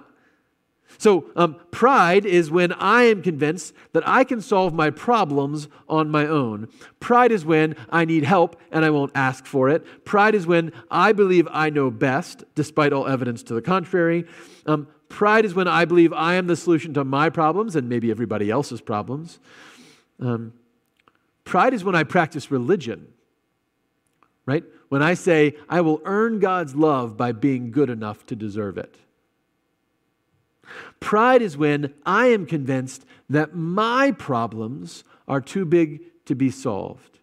so, 0.98 1.30
um, 1.36 1.56
pride 1.72 2.26
is 2.26 2.52
when 2.52 2.74
I 2.74 3.04
am 3.04 3.22
convinced 3.22 3.74
that 3.94 4.06
I 4.08 4.24
can 4.24 4.42
solve 4.42 4.74
my 4.74 4.90
problems 4.90 5.70
on 5.88 6.10
my 6.10 6.26
own. 6.26 6.68
Pride 7.00 7.32
is 7.32 7.46
when 7.46 7.76
I 7.90 8.06
need 8.06 8.24
help 8.24 8.60
and 8.72 8.84
I 8.84 8.90
won't 8.90 9.12
ask 9.16 9.46
for 9.46 9.70
it. 9.70 10.04
Pride 10.04 10.36
is 10.36 10.48
when 10.48 10.74
I 10.92 11.14
believe 11.14 11.48
I 11.52 11.70
know 11.70 11.90
best, 11.90 12.44
despite 12.56 12.92
all 12.92 13.08
evidence 13.08 13.44
to 13.44 13.54
the 13.54 13.62
contrary. 13.62 14.26
Um, 14.66 14.88
pride 15.08 15.46
is 15.46 15.54
when 15.54 15.68
I 15.68 15.86
believe 15.86 16.12
I 16.12 16.34
am 16.36 16.48
the 16.48 16.56
solution 16.56 16.94
to 16.96 17.04
my 17.06 17.30
problems 17.30 17.76
and 17.76 17.88
maybe 17.88 18.12
everybody 18.12 18.50
else's 18.50 18.82
problems. 18.82 19.40
Um, 20.20 20.54
pride 21.46 21.74
is 21.74 21.84
when 21.84 21.96
I 21.96 22.04
practice 22.04 22.52
religion, 22.52 23.08
right? 24.46 24.66
When 24.90 25.02
I 25.02 25.14
say, 25.14 25.56
I 25.70 25.82
will 25.82 26.02
earn 26.04 26.40
God's 26.40 26.76
love 26.76 27.16
by 27.16 27.32
being 27.32 27.72
good 27.72 27.90
enough 27.90 28.26
to 28.26 28.36
deserve 28.36 28.78
it. 28.78 28.98
Pride 31.00 31.42
is 31.42 31.58
when 31.58 31.94
I 32.06 32.28
am 32.28 32.46
convinced 32.46 33.06
that 33.30 33.56
my 33.56 34.12
problems 34.12 35.04
are 35.28 35.42
too 35.42 35.66
big 35.66 36.02
to 36.26 36.36
be 36.36 36.50
solved. 36.50 37.20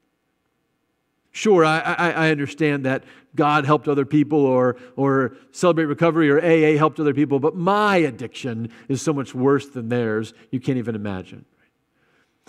Sure, 1.33 1.65
I, 1.65 1.81
I, 1.81 2.11
I, 2.13 2.31
understand 2.31 2.87
that 2.87 3.05
God 3.35 3.67
helped 3.67 3.89
other 3.89 4.07
people 4.07 4.39
or, 4.39 4.77
or 4.97 5.37
Celebrate 5.53 5.85
Recovery 5.85 6.31
or 6.31 6.39
AA 6.39 6.79
helped 6.79 6.99
other 6.99 7.13
people, 7.13 7.39
but 7.39 7.55
my 7.55 7.99
addiction 7.99 8.71
is 8.89 9.03
so 9.03 9.13
much 9.13 9.35
worse 9.35 9.69
than 9.69 9.91
theirs, 9.91 10.33
you 10.51 10.61
can't 10.61 10.79
even 10.79 10.95
imagine. 10.95 11.45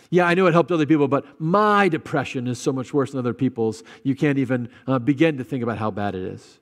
Yeah, 0.09 0.25
I 0.25 0.35
know 0.35 0.45
it 0.45 0.53
helped 0.53 0.71
other 0.71 0.85
people, 0.85 1.09
but 1.09 1.25
my 1.37 1.89
depression 1.89 2.47
is 2.47 2.59
so 2.59 2.71
much 2.71 2.93
worse 2.93 3.11
than 3.11 3.19
other 3.19 3.33
people's, 3.33 3.83
you 4.03 4.15
can't 4.15 4.37
even 4.37 4.69
uh, 4.87 4.99
begin 4.99 5.37
to 5.37 5.43
think 5.43 5.63
about 5.63 5.77
how 5.77 5.91
bad 5.91 6.15
it 6.15 6.21
is. 6.21 6.59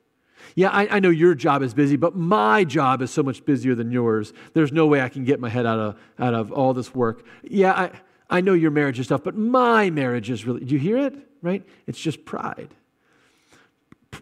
Yeah, 0.55 0.69
I, 0.69 0.87
I, 0.95 0.99
know 1.01 1.09
your 1.09 1.35
job 1.35 1.61
is 1.61 1.73
busy, 1.73 1.97
but 1.97 2.15
my 2.15 2.63
job 2.63 3.01
is 3.01 3.11
so 3.11 3.21
much 3.21 3.43
busier 3.43 3.75
than 3.75 3.91
yours. 3.91 4.31
There's 4.53 4.71
no 4.71 4.87
way 4.87 5.01
I 5.01 5.09
can 5.09 5.25
get 5.25 5.41
my 5.41 5.49
head 5.49 5.65
out 5.65 5.79
of, 5.79 5.99
out 6.17 6.33
of 6.33 6.53
all 6.53 6.73
this 6.73 6.95
work. 6.95 7.25
Yeah, 7.43 7.73
I, 7.73 7.91
I 8.29 8.41
know 8.41 8.53
your 8.53 8.71
marriage 8.71 8.97
is 8.97 9.07
tough, 9.07 9.23
but 9.23 9.35
my 9.35 9.89
marriage 9.89 10.29
is 10.29 10.45
really. 10.45 10.61
Do 10.61 10.73
you 10.73 10.79
hear 10.79 10.97
it? 10.97 11.15
Right? 11.41 11.63
It's 11.87 11.99
just 11.99 12.23
pride. 12.23 12.69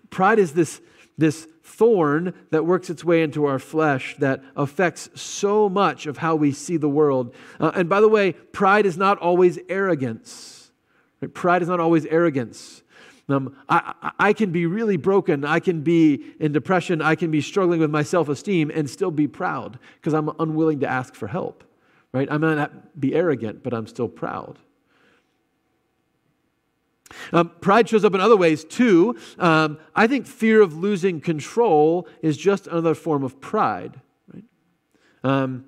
Pride 0.09 0.39
is 0.39 0.53
this, 0.53 0.81
this 1.19 1.47
thorn 1.63 2.33
that 2.49 2.65
works 2.65 2.89
its 2.89 3.03
way 3.03 3.21
into 3.21 3.45
our 3.45 3.59
flesh 3.59 4.15
that 4.17 4.43
affects 4.55 5.09
so 5.19 5.69
much 5.69 6.05
of 6.07 6.17
how 6.17 6.35
we 6.35 6.51
see 6.51 6.77
the 6.77 6.89
world. 6.89 7.33
Uh, 7.59 7.71
and 7.75 7.87
by 7.87 8.01
the 8.01 8.09
way, 8.09 8.33
pride 8.33 8.85
is 8.85 8.97
not 8.97 9.19
always 9.19 9.59
arrogance. 9.69 10.71
Pride 11.33 11.61
is 11.61 11.69
not 11.69 11.79
always 11.79 12.05
arrogance. 12.07 12.82
Um, 13.29 13.55
I, 13.69 14.11
I 14.19 14.33
can 14.33 14.51
be 14.51 14.65
really 14.65 14.97
broken. 14.97 15.45
I 15.45 15.59
can 15.59 15.81
be 15.81 16.33
in 16.39 16.51
depression. 16.51 17.01
I 17.01 17.15
can 17.15 17.31
be 17.31 17.41
struggling 17.41 17.79
with 17.79 17.89
my 17.89 18.03
self 18.03 18.27
esteem 18.29 18.71
and 18.73 18.89
still 18.89 19.11
be 19.11 19.27
proud 19.27 19.79
because 19.95 20.13
I'm 20.13 20.29
unwilling 20.39 20.81
to 20.81 20.87
ask 20.87 21.15
for 21.15 21.27
help. 21.27 21.63
Right? 22.11 22.27
I 22.29 22.37
might 22.37 22.55
not 22.55 22.99
be 22.99 23.15
arrogant, 23.15 23.63
but 23.63 23.73
I'm 23.73 23.87
still 23.87 24.09
proud. 24.09 24.59
Um, 27.31 27.51
pride 27.61 27.87
shows 27.89 28.03
up 28.03 28.13
in 28.13 28.19
other 28.19 28.35
ways 28.35 28.63
too. 28.63 29.17
Um, 29.39 29.77
I 29.95 30.07
think 30.07 30.27
fear 30.27 30.61
of 30.61 30.75
losing 30.75 31.21
control 31.21 32.07
is 32.21 32.37
just 32.37 32.67
another 32.67 32.95
form 32.95 33.23
of 33.23 33.39
pride. 33.39 33.99
Right? 34.33 34.43
Um, 35.23 35.65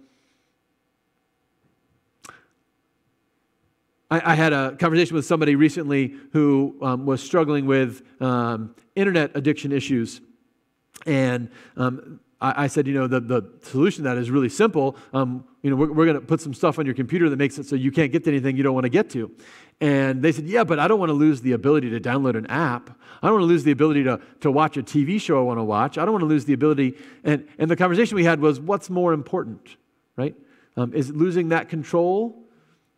I, 4.16 4.32
I, 4.32 4.36
had 4.36 4.54
a 4.54 4.76
conversation 4.78 5.16
with 5.16 5.26
somebody 5.26 5.56
recently 5.56 6.16
who 6.32 6.78
um, 6.82 7.06
was 7.06 7.22
struggling 7.22 7.66
with 7.66 8.02
um, 8.22 8.74
internet 8.96 9.32
addiction 9.36 9.72
issues. 9.74 10.22
And 11.06 11.50
um, 11.76 12.22
I, 12.40 12.64
I, 12.64 12.68
said, 12.68 12.88
you 12.88 12.94
know, 12.94 13.08
the, 13.08 13.20
the 13.20 13.44
solution 13.64 14.04
to 14.04 14.10
that 14.10 14.18
is 14.18 14.32
really 14.32 14.48
simple. 14.48 14.96
Um, 15.14 15.44
you 15.64 15.70
know, 15.70 15.76
we're, 15.76 15.92
we're 15.92 16.06
going 16.06 16.20
to 16.20 16.26
put 16.26 16.40
some 16.40 16.54
stuff 16.54 16.80
on 16.80 16.86
your 16.86 16.96
computer 16.96 17.30
that 17.30 17.36
makes 17.36 17.58
it 17.58 17.66
so 17.66 17.76
you 17.76 17.92
can't 17.92 18.12
get 18.12 18.24
to 18.24 18.30
anything 18.30 18.56
you 18.56 18.64
don't 18.64 18.74
want 18.74 18.86
to 18.86 18.90
get 18.90 19.10
to. 19.12 19.32
And 19.82 20.22
they 20.22 20.32
said, 20.32 20.46
yeah, 20.46 20.64
but 20.64 20.80
I 20.80 20.88
don't 20.88 21.00
want 21.00 21.10
to 21.10 21.14
lose 21.14 21.42
the 21.42 21.52
ability 21.52 21.90
to 21.90 22.00
download 22.00 22.38
an 22.38 22.48
app. 22.48 22.90
I 23.22 23.28
don't 23.28 23.34
want 23.34 23.44
to 23.44 23.48
lose 23.48 23.66
the 23.66 23.72
ability 23.72 24.06
to, 24.06 24.22
to 24.40 24.50
watch 24.50 24.78
a 24.78 24.84
TV 24.84 25.20
show 25.20 25.40
I 25.40 25.42
want 25.42 25.60
to 25.60 25.64
watch. 25.64 25.98
I 25.98 26.06
don't 26.06 26.14
want 26.14 26.22
to 26.22 26.28
lose 26.28 26.46
the 26.46 26.54
ability. 26.54 26.96
And, 27.26 27.46
and 27.58 27.70
the 27.70 27.76
conversation 27.76 28.16
we 28.16 28.24
had 28.24 28.40
was, 28.40 28.62
what's 28.62 28.90
more 28.90 29.12
important, 29.12 29.76
right? 30.16 30.36
Um, 30.78 30.94
is 30.94 31.12
losing 31.12 31.50
that 31.50 31.68
control 31.68 32.45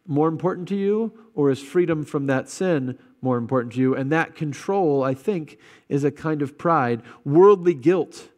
more 0.08 0.28
important 0.28 0.68
to 0.70 0.76
you, 0.76 1.14
or 1.36 1.52
is 1.52 1.62
freedom 1.62 2.04
from 2.04 2.28
that 2.28 2.50
sin 2.50 2.98
more 3.22 3.38
important 3.38 3.74
to 3.74 3.80
you? 3.80 3.96
And 3.96 4.12
that 4.12 4.36
control, 4.36 5.04
I 5.04 5.14
think, 5.14 5.60
is 5.90 6.04
a 6.04 6.12
kind 6.12 6.42
of 6.42 6.58
pride. 6.58 7.04
Worldly 7.26 7.74
guilt 7.74 8.30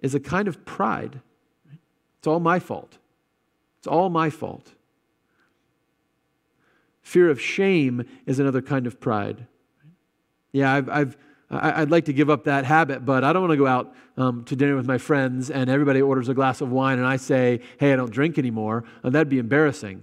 is 0.00 0.14
a 0.14 0.20
kind 0.20 0.48
of 0.48 0.64
pride. 0.64 1.20
It's 2.18 2.26
all 2.26 2.40
my 2.40 2.58
fault. 2.58 2.98
It's 3.78 3.86
all 3.86 4.08
my 4.08 4.30
fault. 4.30 4.72
Fear 7.02 7.30
of 7.30 7.40
shame 7.40 8.04
is 8.24 8.38
another 8.38 8.62
kind 8.62 8.86
of 8.86 9.00
pride. 9.00 9.46
Yeah, 10.52 10.72
I've, 10.72 10.88
I've 10.88 11.16
I'd 11.48 11.90
like 11.92 12.06
to 12.06 12.12
give 12.12 12.28
up 12.28 12.44
that 12.44 12.64
habit, 12.64 13.04
but 13.04 13.22
I 13.22 13.32
don't 13.32 13.42
want 13.42 13.52
to 13.52 13.56
go 13.56 13.68
out 13.68 13.94
um, 14.16 14.44
to 14.44 14.56
dinner 14.56 14.74
with 14.74 14.86
my 14.86 14.98
friends 14.98 15.48
and 15.48 15.70
everybody 15.70 16.02
orders 16.02 16.28
a 16.28 16.34
glass 16.34 16.60
of 16.60 16.72
wine 16.72 16.98
and 16.98 17.06
I 17.06 17.18
say, 17.18 17.60
hey, 17.78 17.92
I 17.92 17.96
don't 17.96 18.10
drink 18.10 18.36
anymore. 18.36 18.82
And 19.04 19.14
that'd 19.14 19.28
be 19.28 19.38
embarrassing. 19.38 20.02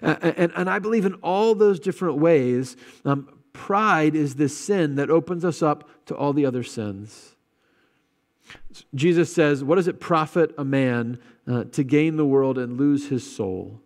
And, 0.00 0.52
and, 0.54 0.70
I 0.70 0.78
believe 0.78 1.04
in 1.04 1.14
all 1.14 1.54
those 1.54 1.80
different 1.80 2.18
ways, 2.18 2.76
um, 3.04 3.28
pride 3.52 4.14
is 4.14 4.34
this 4.34 4.56
sin 4.56 4.96
that 4.96 5.10
opens 5.10 5.44
us 5.44 5.62
up 5.62 5.88
to 6.06 6.14
all 6.14 6.32
the 6.32 6.46
other 6.46 6.62
sins. 6.62 7.34
Jesus 8.94 9.32
says, 9.32 9.64
What 9.64 9.76
does 9.76 9.88
it 9.88 10.00
profit 10.00 10.54
a 10.58 10.64
man 10.64 11.18
uh, 11.46 11.64
to 11.64 11.84
gain 11.84 12.16
the 12.16 12.26
world 12.26 12.58
and 12.58 12.78
lose 12.78 13.08
his 13.08 13.34
soul? 13.34 13.80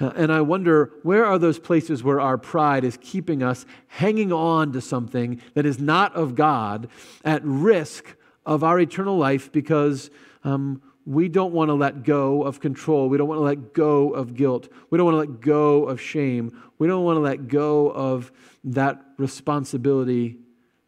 Uh, 0.00 0.12
and 0.16 0.32
I 0.32 0.40
wonder, 0.40 0.92
where 1.02 1.24
are 1.24 1.38
those 1.38 1.58
places 1.58 2.02
where 2.02 2.20
our 2.20 2.38
pride 2.38 2.84
is 2.84 2.98
keeping 3.00 3.42
us 3.42 3.66
hanging 3.88 4.32
on 4.32 4.72
to 4.72 4.80
something 4.80 5.40
that 5.54 5.66
is 5.66 5.78
not 5.78 6.14
of 6.14 6.34
God 6.34 6.88
at 7.24 7.44
risk 7.44 8.16
of 8.44 8.64
our 8.64 8.80
eternal 8.80 9.16
life 9.16 9.52
because 9.52 10.10
um, 10.44 10.82
we 11.04 11.28
don't 11.28 11.52
want 11.52 11.68
to 11.68 11.74
let 11.74 12.04
go 12.04 12.42
of 12.42 12.60
control. 12.60 13.08
We 13.08 13.18
don't 13.18 13.28
want 13.28 13.38
to 13.38 13.44
let 13.44 13.72
go 13.72 14.10
of 14.10 14.34
guilt. 14.34 14.68
We 14.90 14.98
don't 14.98 15.04
want 15.04 15.14
to 15.14 15.32
let 15.32 15.40
go 15.40 15.84
of 15.84 16.00
shame. 16.00 16.62
We 16.78 16.86
don't 16.86 17.04
want 17.04 17.16
to 17.16 17.20
let 17.20 17.48
go 17.48 17.90
of 17.90 18.30
that 18.64 19.02
responsibility 19.18 20.38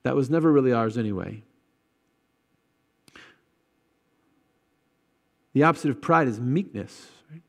that 0.04 0.14
was 0.14 0.30
never 0.30 0.52
really 0.52 0.73
ours 0.73 0.99
anyway. 0.99 1.42
The 5.54 5.62
opposite 5.62 5.90
of 5.90 6.00
pride 6.00 6.28
is 6.28 6.38
meekness. 6.38 7.09
Right? 7.30 7.42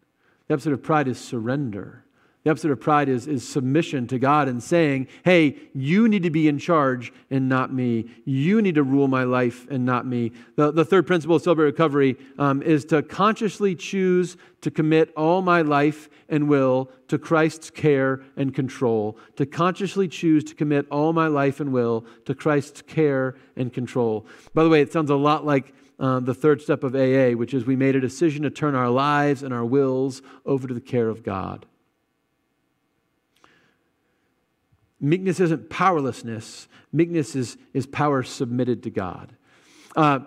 The 0.48 0.54
opposite 0.54 0.74
of 0.74 0.82
pride 0.82 1.08
is 1.08 1.20
surrender. 1.20 2.05
The 2.46 2.52
opposite 2.52 2.70
of 2.70 2.80
pride 2.80 3.10
is, 3.10 3.26
is 3.26 3.46
submission 3.46 4.06
to 4.06 4.20
God 4.20 4.48
and 4.48 4.62
saying, 4.62 5.08
hey, 5.24 5.58
you 5.74 6.08
need 6.08 6.22
to 6.22 6.30
be 6.30 6.48
in 6.48 6.60
charge 6.60 7.12
and 7.32 7.50
not 7.50 7.74
me. 7.74 8.06
You 8.24 8.62
need 8.62 8.76
to 8.76 8.84
rule 8.84 9.08
my 9.08 9.24
life 9.24 9.66
and 9.72 9.84
not 9.84 10.06
me. 10.06 10.32
The, 10.56 10.70
the 10.72 10.86
third 10.86 11.08
principle 11.08 11.38
of 11.38 11.42
Celebrate 11.42 11.66
Recovery 11.66 12.18
um, 12.38 12.62
is 12.62 12.86
to 12.86 13.02
consciously 13.02 13.74
choose 13.74 14.38
to 14.62 14.70
commit 14.70 15.12
all 15.18 15.42
my 15.42 15.62
life 15.62 16.08
and 16.30 16.48
will 16.48 16.92
to 17.08 17.18
Christ's 17.18 17.72
care 17.72 18.22
and 18.38 18.54
control. 18.54 19.18
To 19.38 19.48
consciously 19.48 20.08
choose 20.08 20.44
to 20.44 20.54
commit 20.54 20.86
all 20.92 21.14
my 21.14 21.26
life 21.26 21.60
and 21.60 21.74
will 21.74 22.06
to 22.26 22.36
Christ's 22.36 22.84
care 22.84 23.38
and 23.56 23.74
control. 23.74 24.28
By 24.54 24.64
the 24.64 24.70
way, 24.70 24.82
it 24.82 24.94
sounds 24.94 25.10
a 25.10 25.16
lot 25.16 25.48
like 25.48 25.74
uh, 26.00 26.20
the 26.20 26.36
third 26.36 26.62
step 26.62 26.84
of 26.84 26.94
AA, 26.94 27.32
which 27.32 27.56
is 27.56 27.66
we 27.66 27.76
made 27.76 27.96
a 27.96 28.00
decision 28.00 28.44
to 28.44 28.52
turn 28.52 28.76
our 28.76 28.92
lives 28.92 29.42
and 29.42 29.52
our 29.52 29.66
wills 29.66 30.22
over 30.46 30.68
to 30.68 30.76
the 30.76 30.80
care 30.80 31.10
of 31.10 31.24
God. 31.24 31.66
Meekness 35.00 35.40
isn't 35.40 35.70
powerlessness, 35.70 36.68
meekness 36.94 37.36
is, 37.36 37.58
is 37.74 37.86
power 37.86 38.24
submitted 38.24 38.84
to 38.84 38.90
God. 38.90 39.36
Uh, 39.96 40.20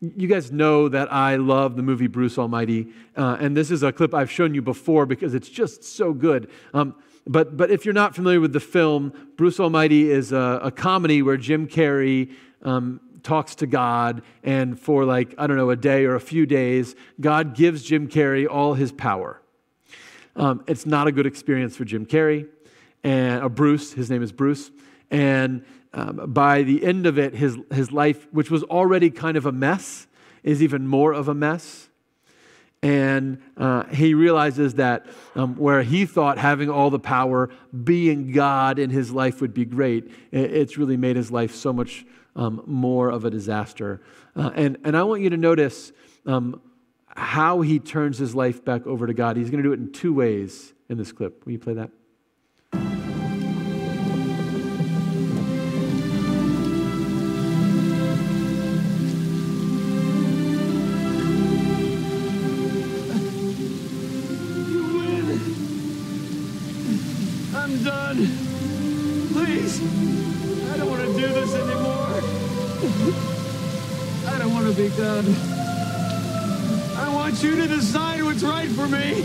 you 0.00 0.28
guys 0.28 0.52
know 0.52 0.88
that 0.88 1.12
I 1.12 1.36
love 1.36 1.76
the 1.76 1.82
movie 1.82 2.06
Bruce 2.06 2.38
Almighty, 2.38 2.88
uh, 3.16 3.36
and 3.40 3.56
this 3.56 3.70
is 3.70 3.82
a 3.82 3.92
clip 3.92 4.14
I've 4.14 4.30
shown 4.30 4.54
you 4.54 4.62
before 4.62 5.06
because 5.06 5.34
it's 5.34 5.48
just 5.48 5.84
so 5.84 6.12
good. 6.12 6.50
Um, 6.74 6.94
but, 7.26 7.56
but 7.56 7.70
if 7.70 7.84
you're 7.84 7.94
not 7.94 8.14
familiar 8.14 8.40
with 8.40 8.52
the 8.52 8.60
film, 8.60 9.12
Bruce 9.36 9.58
Almighty 9.58 10.10
is 10.10 10.32
a, 10.32 10.60
a 10.62 10.70
comedy 10.70 11.22
where 11.22 11.36
Jim 11.36 11.66
Carrey 11.66 12.32
um, 12.62 13.00
talks 13.22 13.54
to 13.56 13.66
God, 13.66 14.22
and 14.44 14.78
for 14.78 15.04
like, 15.04 15.34
I 15.36 15.46
don't 15.46 15.56
know, 15.56 15.70
a 15.70 15.76
day 15.76 16.04
or 16.04 16.14
a 16.14 16.20
few 16.20 16.46
days, 16.46 16.94
God 17.20 17.54
gives 17.54 17.82
Jim 17.82 18.08
Carrey 18.08 18.46
all 18.48 18.74
his 18.74 18.92
power. 18.92 19.42
Um, 20.36 20.62
it's 20.66 20.86
not 20.86 21.06
a 21.06 21.12
good 21.12 21.26
experience 21.26 21.76
for 21.76 21.84
Jim 21.84 22.06
Carrey 22.06 22.48
and 23.06 23.44
uh, 23.44 23.48
Bruce, 23.48 23.92
his 23.92 24.10
name 24.10 24.20
is 24.20 24.32
Bruce, 24.32 24.72
and 25.12 25.64
um, 25.92 26.22
by 26.26 26.64
the 26.64 26.84
end 26.84 27.06
of 27.06 27.20
it, 27.20 27.34
his, 27.34 27.56
his 27.72 27.92
life, 27.92 28.26
which 28.32 28.50
was 28.50 28.64
already 28.64 29.10
kind 29.10 29.36
of 29.36 29.46
a 29.46 29.52
mess, 29.52 30.08
is 30.42 30.60
even 30.60 30.88
more 30.88 31.12
of 31.12 31.28
a 31.28 31.34
mess. 31.34 31.88
And 32.82 33.40
uh, 33.56 33.84
he 33.84 34.14
realizes 34.14 34.74
that 34.74 35.06
um, 35.36 35.54
where 35.54 35.84
he 35.84 36.04
thought 36.04 36.36
having 36.38 36.68
all 36.68 36.90
the 36.90 36.98
power, 36.98 37.48
being 37.84 38.32
God 38.32 38.80
in 38.80 38.90
his 38.90 39.12
life 39.12 39.40
would 39.40 39.54
be 39.54 39.64
great, 39.64 40.10
it's 40.32 40.76
really 40.76 40.96
made 40.96 41.14
his 41.14 41.30
life 41.30 41.54
so 41.54 41.72
much 41.72 42.04
um, 42.34 42.60
more 42.66 43.08
of 43.08 43.24
a 43.24 43.30
disaster. 43.30 44.02
Uh, 44.34 44.50
and, 44.56 44.78
and 44.82 44.96
I 44.96 45.04
want 45.04 45.22
you 45.22 45.30
to 45.30 45.36
notice 45.36 45.92
um, 46.26 46.60
how 47.06 47.60
he 47.60 47.78
turns 47.78 48.18
his 48.18 48.34
life 48.34 48.64
back 48.64 48.84
over 48.84 49.06
to 49.06 49.14
God. 49.14 49.36
He's 49.36 49.48
going 49.48 49.62
to 49.62 49.68
do 49.68 49.72
it 49.72 49.78
in 49.78 49.92
two 49.92 50.12
ways 50.12 50.74
in 50.88 50.98
this 50.98 51.12
clip. 51.12 51.46
Will 51.46 51.52
you 51.52 51.60
play 51.60 51.74
that? 51.74 51.90
God. 75.22 75.36
I 76.98 77.10
want 77.14 77.42
you 77.42 77.56
to 77.56 77.66
decide 77.66 78.22
what's 78.22 78.42
right 78.42 78.68
for 78.68 78.86
me. 78.86 79.24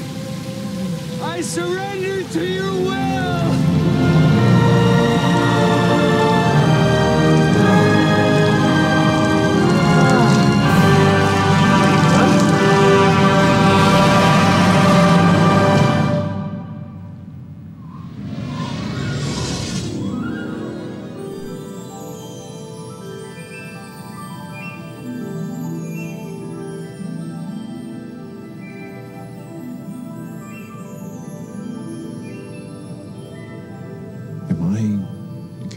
I 1.21 1.41
surrender 1.41 2.23
to 2.23 2.45
your 2.45 2.71
will. 2.71 3.50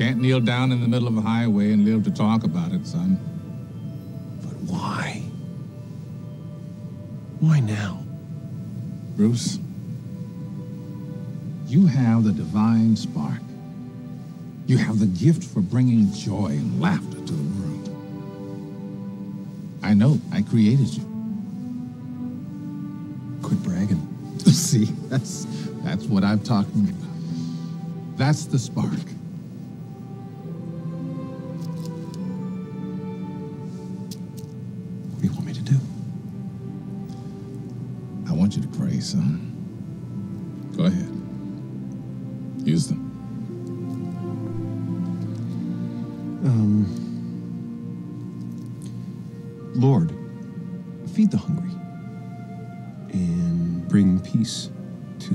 Can't 0.04 0.20
kneel 0.20 0.40
down 0.40 0.70
in 0.70 0.82
the 0.82 0.87
middle 0.87 1.08
of 1.08 1.16
a 1.16 1.23
highway 1.23 1.73
and 1.73 1.87
live 1.87 2.04
to 2.04 2.11
talk 2.11 2.44
about 2.44 2.73
it, 2.73 2.87
son. 2.87 3.18
But 4.42 4.52
why? 4.70 5.23
Why 7.40 7.61
now? 7.61 8.04
Bruce, 9.16 9.58
you 11.66 11.87
have 11.87 12.25
the 12.25 12.32
divine 12.32 12.96
spark. 12.96 13.40
You 14.66 14.76
have 14.76 14.99
the 14.99 15.06
gift 15.06 15.42
for 15.42 15.61
bringing 15.61 16.12
joy 16.12 16.49
and 16.49 16.82
laughter 16.82 17.16
to 17.16 17.32
the 17.32 17.62
world. 17.62 17.88
I 19.82 19.94
know, 19.94 20.20
I 20.34 20.42
created 20.42 20.94
you. 20.94 21.02
Quit 23.42 23.62
bragging. 23.62 24.06
See, 24.40 24.84
that's 25.08 25.46
that's 25.82 26.04
what 26.04 26.25
I'm 26.25 26.40
talking 26.40 26.90
about. 26.90 28.18
That's 28.18 28.44
the 28.44 28.58
spark. 28.58 29.13
Go 40.76 40.85
ahead. 40.85 41.11
Use 42.66 42.88
them. 42.88 43.00
Um, 46.44 46.87
Lord, 49.75 50.12
feed 51.14 51.30
the 51.30 51.38
hungry 51.38 51.71
and 53.12 53.87
bring 53.88 54.21
peace 54.21 54.71
to 55.21 55.35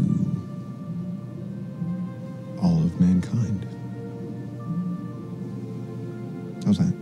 all 2.62 2.83
of 2.83 3.00
mankind. 3.00 3.65
How's 6.65 6.77
that? 6.77 6.93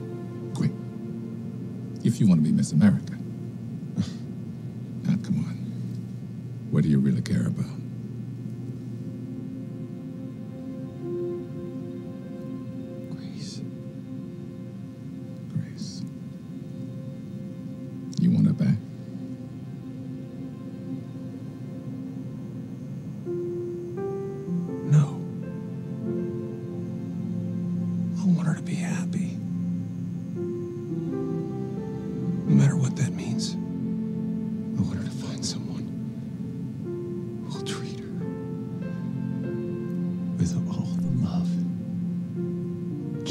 Great. 0.53 0.71
If 2.05 2.19
you 2.19 2.27
want 2.27 2.43
to 2.43 2.43
be 2.43 2.51
Miss 2.51 2.71
America. 2.71 3.13
now, 5.03 5.17
come 5.23 5.39
on. 5.39 5.57
What 6.71 6.76
you 6.87 6.99
really 6.99 7.21
care 7.21 7.47
about? 7.47 7.86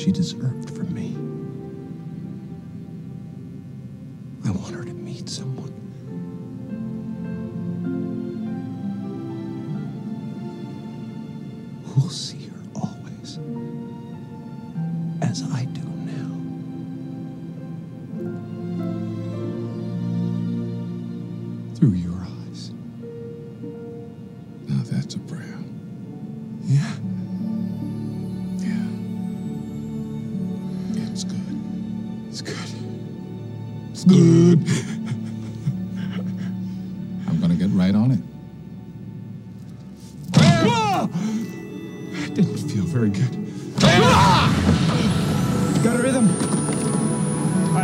She 0.06 0.12
deserved 0.12 0.65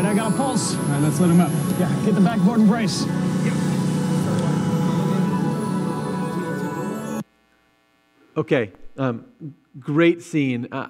right, 0.03 0.13
I 0.13 0.15
got 0.15 0.33
a 0.33 0.37
pulse. 0.37 0.77
All 0.77 0.83
right, 0.85 1.03
let's 1.03 1.21
let 1.21 1.31
him 1.31 1.41
up. 1.41 1.51
Yeah, 1.79 2.05
get 2.05 2.15
the 2.15 2.21
backboard 2.21 2.61
and 2.61 2.69
brace. 2.69 3.07
Okay, 8.37 8.73
um, 8.97 9.27
great 9.79 10.23
scene. 10.23 10.67
Uh, 10.73 10.89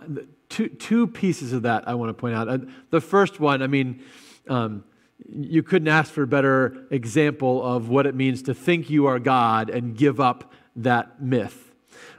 two, 0.48 0.68
two 0.68 1.06
pieces 1.06 1.52
of 1.52 1.62
that 1.62 1.88
I 1.88 1.94
want 1.94 2.10
to 2.10 2.14
point 2.14 2.34
out. 2.34 2.48
Uh, 2.48 2.58
the 2.90 3.00
first 3.00 3.40
one, 3.40 3.62
I 3.62 3.66
mean, 3.66 4.02
um, 4.48 4.84
you 5.28 5.62
couldn't 5.62 5.88
ask 5.88 6.12
for 6.12 6.22
a 6.22 6.26
better 6.26 6.86
example 6.90 7.64
of 7.64 7.88
what 7.88 8.06
it 8.06 8.14
means 8.14 8.42
to 8.42 8.54
think 8.54 8.90
you 8.90 9.06
are 9.06 9.18
God 9.18 9.70
and 9.70 9.96
give 9.96 10.20
up 10.20 10.52
that 10.76 11.20
myth. 11.22 11.72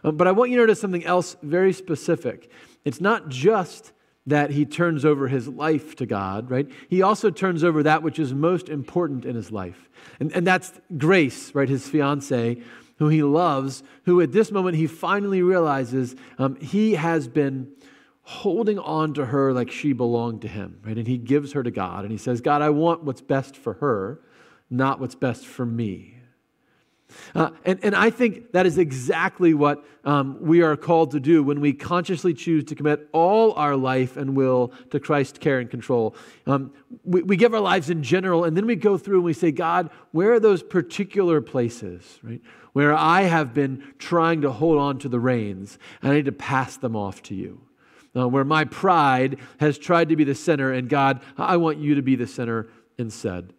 Um, 0.03 0.17
but 0.17 0.27
I 0.27 0.31
want 0.31 0.51
you 0.51 0.57
to 0.57 0.63
notice 0.63 0.79
something 0.79 1.05
else 1.05 1.37
very 1.41 1.73
specific. 1.73 2.51
It's 2.85 3.01
not 3.01 3.29
just 3.29 3.93
that 4.25 4.51
he 4.51 4.65
turns 4.65 5.03
over 5.03 5.27
his 5.27 5.47
life 5.47 5.95
to 5.97 6.05
God, 6.05 6.49
right? 6.49 6.69
He 6.89 7.01
also 7.01 7.29
turns 7.29 7.63
over 7.63 7.83
that 7.83 8.03
which 8.03 8.19
is 8.19 8.33
most 8.33 8.69
important 8.69 9.25
in 9.25 9.35
his 9.35 9.51
life. 9.51 9.89
And, 10.19 10.31
and 10.31 10.47
that's 10.47 10.71
Grace, 10.97 11.53
right? 11.53 11.67
His 11.67 11.87
fiance, 11.87 12.61
who 12.97 13.09
he 13.09 13.21
loves, 13.21 13.83
who 14.05 14.21
at 14.21 14.31
this 14.31 14.51
moment 14.51 14.77
he 14.77 14.87
finally 14.87 15.41
realizes 15.41 16.15
um, 16.37 16.55
he 16.57 16.93
has 16.93 17.27
been 17.27 17.69
holding 18.21 18.79
on 18.79 19.13
to 19.13 19.25
her 19.25 19.51
like 19.51 19.69
she 19.69 19.91
belonged 19.91 20.41
to 20.41 20.47
him, 20.47 20.79
right? 20.85 20.97
And 20.97 21.07
he 21.07 21.17
gives 21.17 21.51
her 21.51 21.61
to 21.61 21.71
God 21.71 22.03
and 22.03 22.11
he 22.11 22.17
says, 22.17 22.39
God, 22.39 22.61
I 22.61 22.69
want 22.69 23.03
what's 23.03 23.21
best 23.21 23.57
for 23.57 23.73
her, 23.73 24.21
not 24.69 25.01
what's 25.01 25.15
best 25.15 25.45
for 25.45 25.65
me. 25.65 26.12
Uh, 27.35 27.49
and, 27.65 27.79
and 27.83 27.95
I 27.95 28.09
think 28.09 28.51
that 28.51 28.65
is 28.65 28.77
exactly 28.77 29.53
what 29.53 29.83
um, 30.05 30.37
we 30.41 30.61
are 30.61 30.75
called 30.75 31.11
to 31.11 31.19
do 31.19 31.43
when 31.43 31.61
we 31.61 31.73
consciously 31.73 32.33
choose 32.33 32.63
to 32.65 32.75
commit 32.75 33.07
all 33.11 33.53
our 33.53 33.75
life 33.75 34.17
and 34.17 34.35
will 34.35 34.73
to 34.91 34.99
Christ's 34.99 35.37
care 35.37 35.59
and 35.59 35.69
control. 35.69 36.15
Um, 36.45 36.71
we, 37.03 37.23
we 37.23 37.37
give 37.37 37.53
our 37.53 37.59
lives 37.59 37.89
in 37.89 38.03
general, 38.03 38.43
and 38.43 38.55
then 38.55 38.65
we 38.65 38.75
go 38.75 38.97
through 38.97 39.17
and 39.17 39.25
we 39.25 39.33
say, 39.33 39.51
God, 39.51 39.89
where 40.11 40.33
are 40.33 40.39
those 40.39 40.61
particular 40.61 41.41
places, 41.41 42.19
right, 42.21 42.41
where 42.73 42.93
I 42.93 43.23
have 43.23 43.53
been 43.53 43.83
trying 43.97 44.41
to 44.41 44.51
hold 44.51 44.77
on 44.77 44.99
to 44.99 45.09
the 45.09 45.19
reins 45.19 45.77
and 46.01 46.11
I 46.11 46.15
need 46.15 46.25
to 46.25 46.31
pass 46.31 46.77
them 46.77 46.95
off 46.95 47.21
to 47.23 47.35
you? 47.35 47.61
Uh, 48.15 48.27
where 48.27 48.43
my 48.43 48.63
pride 48.63 49.39
has 49.59 49.79
tried 49.79 50.09
to 50.09 50.15
be 50.15 50.23
the 50.23 50.35
center, 50.35 50.71
and 50.71 50.87
God, 50.87 51.21
I 51.35 51.57
want 51.57 51.79
you 51.79 51.95
to 51.95 52.03
be 52.03 52.15
the 52.15 52.27
center 52.27 52.67
instead. 52.99 53.53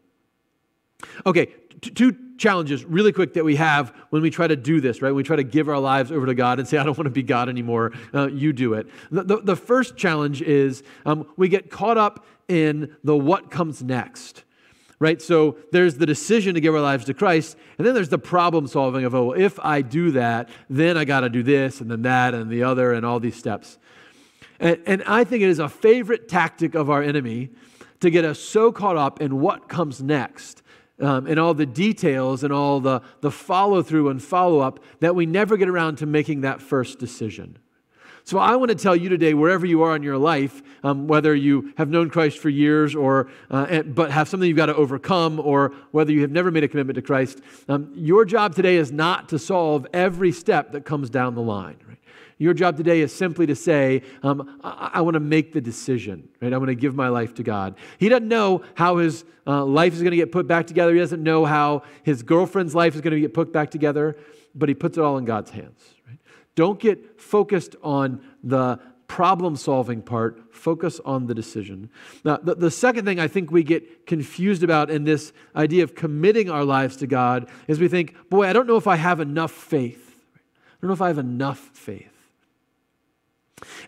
Okay, 1.26 1.46
two 1.80 2.16
challenges 2.38 2.84
really 2.84 3.12
quick 3.12 3.34
that 3.34 3.44
we 3.44 3.56
have 3.56 3.94
when 4.10 4.22
we 4.22 4.30
try 4.30 4.46
to 4.46 4.56
do 4.56 4.80
this, 4.80 5.02
right? 5.02 5.10
When 5.10 5.16
we 5.16 5.22
try 5.22 5.36
to 5.36 5.44
give 5.44 5.68
our 5.68 5.78
lives 5.78 6.10
over 6.10 6.26
to 6.26 6.34
God 6.34 6.58
and 6.58 6.68
say, 6.68 6.78
I 6.78 6.84
don't 6.84 6.96
want 6.96 7.06
to 7.06 7.10
be 7.10 7.22
God 7.22 7.48
anymore. 7.48 7.92
Uh, 8.12 8.28
you 8.28 8.52
do 8.52 8.74
it. 8.74 8.86
The, 9.10 9.22
the, 9.22 9.36
the 9.38 9.56
first 9.56 9.96
challenge 9.96 10.42
is 10.42 10.82
um, 11.06 11.26
we 11.36 11.48
get 11.48 11.70
caught 11.70 11.98
up 11.98 12.26
in 12.48 12.96
the 13.04 13.16
what 13.16 13.50
comes 13.50 13.82
next. 13.82 14.44
Right? 15.00 15.20
So 15.20 15.58
there's 15.72 15.96
the 15.96 16.06
decision 16.06 16.54
to 16.54 16.60
give 16.60 16.74
our 16.74 16.80
lives 16.80 17.04
to 17.06 17.14
Christ, 17.14 17.56
and 17.78 17.86
then 17.86 17.94
there's 17.94 18.08
the 18.08 18.18
problem 18.18 18.66
solving 18.66 19.04
of, 19.04 19.14
oh, 19.14 19.26
well, 19.26 19.38
if 19.38 19.58
I 19.60 19.82
do 19.82 20.12
that, 20.12 20.48
then 20.70 20.96
I 20.96 21.04
got 21.04 21.20
to 21.20 21.28
do 21.28 21.42
this, 21.42 21.80
and 21.80 21.90
then 21.90 22.02
that, 22.02 22.32
and 22.32 22.48
the 22.48 22.62
other, 22.62 22.92
and 22.92 23.04
all 23.04 23.20
these 23.20 23.36
steps. 23.36 23.76
And, 24.60 24.80
and 24.86 25.02
I 25.04 25.24
think 25.24 25.42
it 25.42 25.48
is 25.48 25.58
a 25.58 25.68
favorite 25.68 26.28
tactic 26.28 26.74
of 26.74 26.88
our 26.88 27.02
enemy 27.02 27.50
to 28.00 28.10
get 28.10 28.24
us 28.24 28.38
so 28.38 28.70
caught 28.70 28.96
up 28.96 29.20
in 29.20 29.40
what 29.40 29.68
comes 29.68 30.00
next 30.00 30.62
um, 31.00 31.26
and 31.26 31.38
all 31.38 31.54
the 31.54 31.66
details 31.66 32.44
and 32.44 32.52
all 32.52 32.80
the, 32.80 33.00
the 33.20 33.30
follow 33.30 33.82
through 33.82 34.08
and 34.08 34.22
follow 34.22 34.60
up 34.60 34.80
that 35.00 35.14
we 35.14 35.26
never 35.26 35.56
get 35.56 35.68
around 35.68 35.96
to 35.96 36.06
making 36.06 36.42
that 36.42 36.60
first 36.60 36.98
decision. 36.98 37.58
So 38.26 38.38
I 38.38 38.56
want 38.56 38.70
to 38.70 38.74
tell 38.74 38.96
you 38.96 39.10
today, 39.10 39.34
wherever 39.34 39.66
you 39.66 39.82
are 39.82 39.94
in 39.94 40.02
your 40.02 40.16
life, 40.16 40.62
um, 40.82 41.06
whether 41.06 41.34
you 41.34 41.74
have 41.76 41.90
known 41.90 42.08
Christ 42.08 42.38
for 42.38 42.48
years 42.48 42.94
or 42.94 43.28
uh, 43.50 43.66
and, 43.68 43.94
but 43.94 44.10
have 44.10 44.28
something 44.28 44.48
you've 44.48 44.56
got 44.56 44.66
to 44.66 44.74
overcome, 44.74 45.38
or 45.38 45.74
whether 45.90 46.10
you 46.10 46.22
have 46.22 46.30
never 46.30 46.50
made 46.50 46.64
a 46.64 46.68
commitment 46.68 46.94
to 46.94 47.02
Christ, 47.02 47.42
um, 47.68 47.92
your 47.94 48.24
job 48.24 48.54
today 48.54 48.76
is 48.76 48.90
not 48.90 49.28
to 49.28 49.38
solve 49.38 49.86
every 49.92 50.32
step 50.32 50.72
that 50.72 50.86
comes 50.86 51.10
down 51.10 51.34
the 51.34 51.42
line. 51.42 51.76
Right? 51.86 51.98
Your 52.44 52.52
job 52.52 52.76
today 52.76 53.00
is 53.00 53.10
simply 53.10 53.46
to 53.46 53.56
say, 53.56 54.02
um, 54.22 54.60
I, 54.62 54.90
I 54.94 55.00
want 55.00 55.14
to 55.14 55.20
make 55.20 55.54
the 55.54 55.62
decision, 55.62 56.28
right? 56.42 56.52
I 56.52 56.58
want 56.58 56.68
to 56.68 56.74
give 56.74 56.94
my 56.94 57.08
life 57.08 57.32
to 57.36 57.42
God. 57.42 57.74
He 57.96 58.10
doesn't 58.10 58.28
know 58.28 58.62
how 58.74 58.98
his 58.98 59.24
uh, 59.46 59.64
life 59.64 59.94
is 59.94 60.02
going 60.02 60.10
to 60.10 60.18
get 60.18 60.30
put 60.30 60.46
back 60.46 60.66
together. 60.66 60.92
He 60.92 61.00
doesn't 61.00 61.22
know 61.22 61.46
how 61.46 61.84
his 62.02 62.22
girlfriend's 62.22 62.74
life 62.74 62.94
is 62.94 63.00
going 63.00 63.14
to 63.14 63.20
get 63.20 63.32
put 63.32 63.50
back 63.50 63.70
together, 63.70 64.18
but 64.54 64.68
he 64.68 64.74
puts 64.74 64.98
it 64.98 65.00
all 65.00 65.16
in 65.16 65.24
God's 65.24 65.52
hands, 65.52 65.80
right? 66.06 66.18
Don't 66.54 66.78
get 66.78 67.18
focused 67.18 67.76
on 67.82 68.22
the 68.42 68.78
problem 69.06 69.56
solving 69.56 70.02
part, 70.02 70.54
focus 70.54 71.00
on 71.02 71.26
the 71.26 71.34
decision. 71.34 71.88
Now, 72.26 72.36
the, 72.36 72.56
the 72.56 72.70
second 72.70 73.06
thing 73.06 73.18
I 73.18 73.26
think 73.26 73.50
we 73.50 73.62
get 73.62 74.06
confused 74.06 74.62
about 74.62 74.90
in 74.90 75.04
this 75.04 75.32
idea 75.56 75.82
of 75.82 75.94
committing 75.94 76.50
our 76.50 76.66
lives 76.66 76.96
to 76.96 77.06
God 77.06 77.48
is 77.68 77.80
we 77.80 77.88
think, 77.88 78.14
boy, 78.28 78.46
I 78.46 78.52
don't 78.52 78.66
know 78.66 78.76
if 78.76 78.86
I 78.86 78.96
have 78.96 79.20
enough 79.20 79.50
faith. 79.50 80.20
I 80.36 80.76
don't 80.82 80.88
know 80.88 80.94
if 80.94 81.00
I 81.00 81.08
have 81.08 81.16
enough 81.16 81.70
faith. 81.72 82.13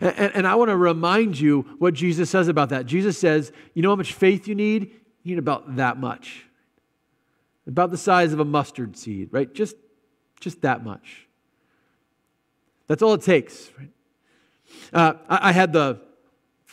And, 0.01 0.35
and, 0.35 0.47
I 0.47 0.55
want 0.55 0.69
to 0.69 0.77
remind 0.77 1.39
you 1.39 1.61
what 1.79 1.93
Jesus 1.93 2.29
says 2.29 2.47
about 2.47 2.69
that. 2.69 2.85
Jesus 2.85 3.17
says, 3.17 3.51
you 3.73 3.81
know 3.81 3.89
how 3.89 3.95
much 3.95 4.13
faith 4.13 4.47
you 4.47 4.55
need? 4.55 4.91
You 5.23 5.35
need 5.35 5.39
about 5.39 5.75
that 5.77 5.97
much. 5.97 6.45
About 7.67 7.91
the 7.91 7.97
size 7.97 8.33
of 8.33 8.39
a 8.39 8.45
mustard 8.45 8.97
seed, 8.97 9.29
right? 9.31 9.53
Just, 9.53 9.75
just 10.39 10.61
that 10.61 10.83
much. 10.83 11.27
That's 12.87 13.01
all 13.01 13.13
it 13.13 13.21
takes, 13.21 13.69
right? 13.77 13.89
Uh, 14.93 15.13
I, 15.29 15.49
I, 15.49 15.51
had 15.51 15.73
the 15.73 15.99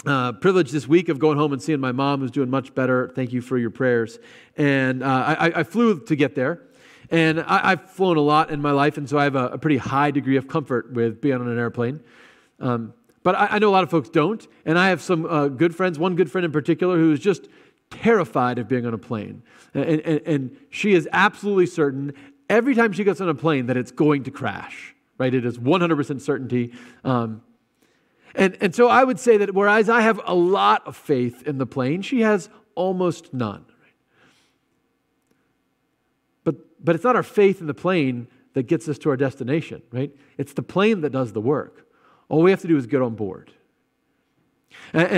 uh, 0.07 0.33
privilege 0.33 0.71
this 0.71 0.87
week 0.87 1.09
of 1.09 1.19
going 1.19 1.39
home 1.39 1.53
and 1.53 1.63
seeing 1.63 1.81
my 1.81 1.93
mom, 1.93 2.21
who's 2.21 2.31
doing 2.31 2.51
much 2.51 2.75
better. 2.75 3.13
Thank 3.15 3.33
you 3.33 3.41
for 3.41 3.57
your 3.59 3.71
prayers. 3.71 4.19
And 4.57 5.03
uh, 5.03 5.07
I, 5.07 5.61
I, 5.61 5.63
flew 5.65 6.01
to 6.01 6.17
get 6.17 6.35
there. 6.35 6.63
And 7.11 7.41
I, 7.41 7.71
have 7.71 7.91
flown 7.91 8.17
a 8.17 8.21
lot 8.21 8.51
in 8.51 8.63
my 8.63 8.71
life, 8.71 8.97
and 8.97 9.09
so 9.09 9.19
I 9.19 9.25
have 9.25 9.37
a, 9.37 9.49
a, 9.49 9.59
pretty 9.59 9.77
high 9.77 10.11
degree 10.11 10.37
of 10.37 10.49
comfort 10.49 10.93
with 10.93 11.21
being 11.21 11.35
on 11.35 11.49
an 11.49 11.59
airplane. 11.59 12.01
Um, 12.65 12.95
but 13.23 13.35
I, 13.35 13.47
I, 13.53 13.59
know 13.59 13.69
a 13.69 13.73
lot 13.73 13.85
of 13.85 13.91
folks 13.91 14.09
don't. 14.09 14.47
And 14.65 14.79
I 14.79 14.89
have 14.89 15.03
some 15.03 15.27
uh, 15.27 15.49
good 15.49 15.77
friends, 15.77 15.99
one 15.99 16.17
good 16.17 16.31
friend 16.31 16.45
in 16.45 16.51
particular, 16.51 16.97
who 16.97 17.13
is 17.13 17.21
just 17.21 17.47
terrified 17.91 18.59
of 18.59 18.69
being 18.69 18.87
on 18.87 18.95
a 18.95 18.99
plane. 18.99 19.43
And, 19.75 20.01
and, 20.01 20.21
and 20.27 20.57
she 20.71 20.95
is 20.95 21.09
absolutely 21.13 21.67
certain 21.67 22.15
every 22.49 22.75
time 22.75 22.93
she 22.93 23.05
gets 23.05 23.21
on 23.21 23.29
a 23.29 23.35
plane 23.35 23.67
that 23.67 23.77
it's 23.77 23.91
going 23.91 24.25
to 24.25 24.31
crash, 24.31 24.95
right? 25.19 25.33
It 25.33 25.45
is 25.45 25.59
100% 25.59 26.21
certainty. 26.21 26.73
Um, 27.05 27.43
and, 28.35 28.57
and 28.61 28.75
so 28.75 28.89
I 28.89 29.05
would 29.05 29.21
say 29.21 29.37
that 29.37 29.55
whereas 29.55 29.89
I 29.89 30.01
have 30.01 30.21
a 30.25 30.35
lot 30.35 30.87
of 30.87 30.97
faith 30.97 31.43
in 31.47 31.59
the 31.59 31.67
plane, 31.67 32.01
she 32.03 32.21
has 32.23 32.49
almost 32.75 33.33
none. 33.33 33.67
But, 36.45 36.57
but 36.85 36.95
it's 36.95 37.05
not 37.05 37.15
our 37.15 37.23
faith 37.23 37.61
in 37.61 37.67
the 37.67 37.75
plane 37.75 38.27
that 38.55 38.65
gets 38.65 38.89
us 38.89 38.99
to 38.99 39.11
our 39.11 39.17
destination, 39.17 39.83
right? 39.93 40.11
It's 40.39 40.55
the 40.55 40.63
plane 40.63 41.03
that 41.03 41.11
does 41.11 41.33
the 41.33 41.41
work. 41.41 41.84
All 42.29 42.43
we 42.43 42.51
have 42.51 42.61
to 42.63 42.69
do 42.69 42.77
is 42.77 42.87
get 42.87 43.03
on 43.03 43.15
board. 43.15 43.53
And, 44.93 45.09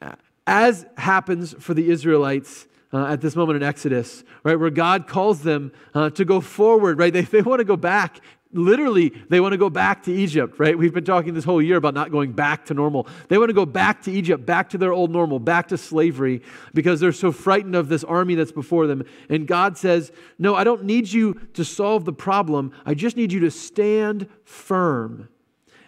and 0.00 0.16
as 0.46 0.86
happens 0.96 1.54
for 1.58 1.74
the 1.74 1.90
Israelites 1.90 2.66
uh, 2.92 3.06
at 3.06 3.20
this 3.20 3.34
moment 3.34 3.56
in 3.56 3.62
Exodus, 3.62 4.24
right, 4.44 4.58
where 4.58 4.70
God 4.70 5.08
calls 5.08 5.42
them 5.42 5.72
uh, 5.94 6.10
to 6.10 6.24
go 6.24 6.40
forward, 6.40 6.98
right? 6.98 7.12
They, 7.12 7.22
they 7.22 7.42
want 7.42 7.60
to 7.60 7.64
go 7.64 7.76
back 7.76 8.20
literally 8.54 9.12
they 9.28 9.40
want 9.40 9.52
to 9.52 9.58
go 9.58 9.68
back 9.68 10.04
to 10.04 10.12
Egypt, 10.12 10.58
right? 10.58 10.78
We've 10.78 10.94
been 10.94 11.04
talking 11.04 11.34
this 11.34 11.44
whole 11.44 11.60
year 11.60 11.76
about 11.76 11.92
not 11.92 12.12
going 12.12 12.32
back 12.32 12.66
to 12.66 12.74
normal. 12.74 13.08
They 13.28 13.36
want 13.36 13.48
to 13.48 13.54
go 13.54 13.66
back 13.66 14.02
to 14.02 14.12
Egypt, 14.12 14.46
back 14.46 14.70
to 14.70 14.78
their 14.78 14.92
old 14.92 15.10
normal, 15.10 15.40
back 15.40 15.68
to 15.68 15.76
slavery 15.76 16.40
because 16.72 17.00
they're 17.00 17.10
so 17.10 17.32
frightened 17.32 17.74
of 17.74 17.88
this 17.88 18.04
army 18.04 18.36
that's 18.36 18.52
before 18.52 18.86
them. 18.86 19.04
And 19.28 19.46
God 19.46 19.76
says, 19.76 20.12
No, 20.38 20.54
I 20.54 20.62
don't 20.62 20.84
need 20.84 21.12
you 21.12 21.34
to 21.54 21.64
solve 21.64 22.04
the 22.04 22.12
problem. 22.12 22.72
I 22.86 22.94
just 22.94 23.16
need 23.16 23.32
you 23.32 23.40
to 23.40 23.50
stand 23.50 24.28
firm 24.44 25.28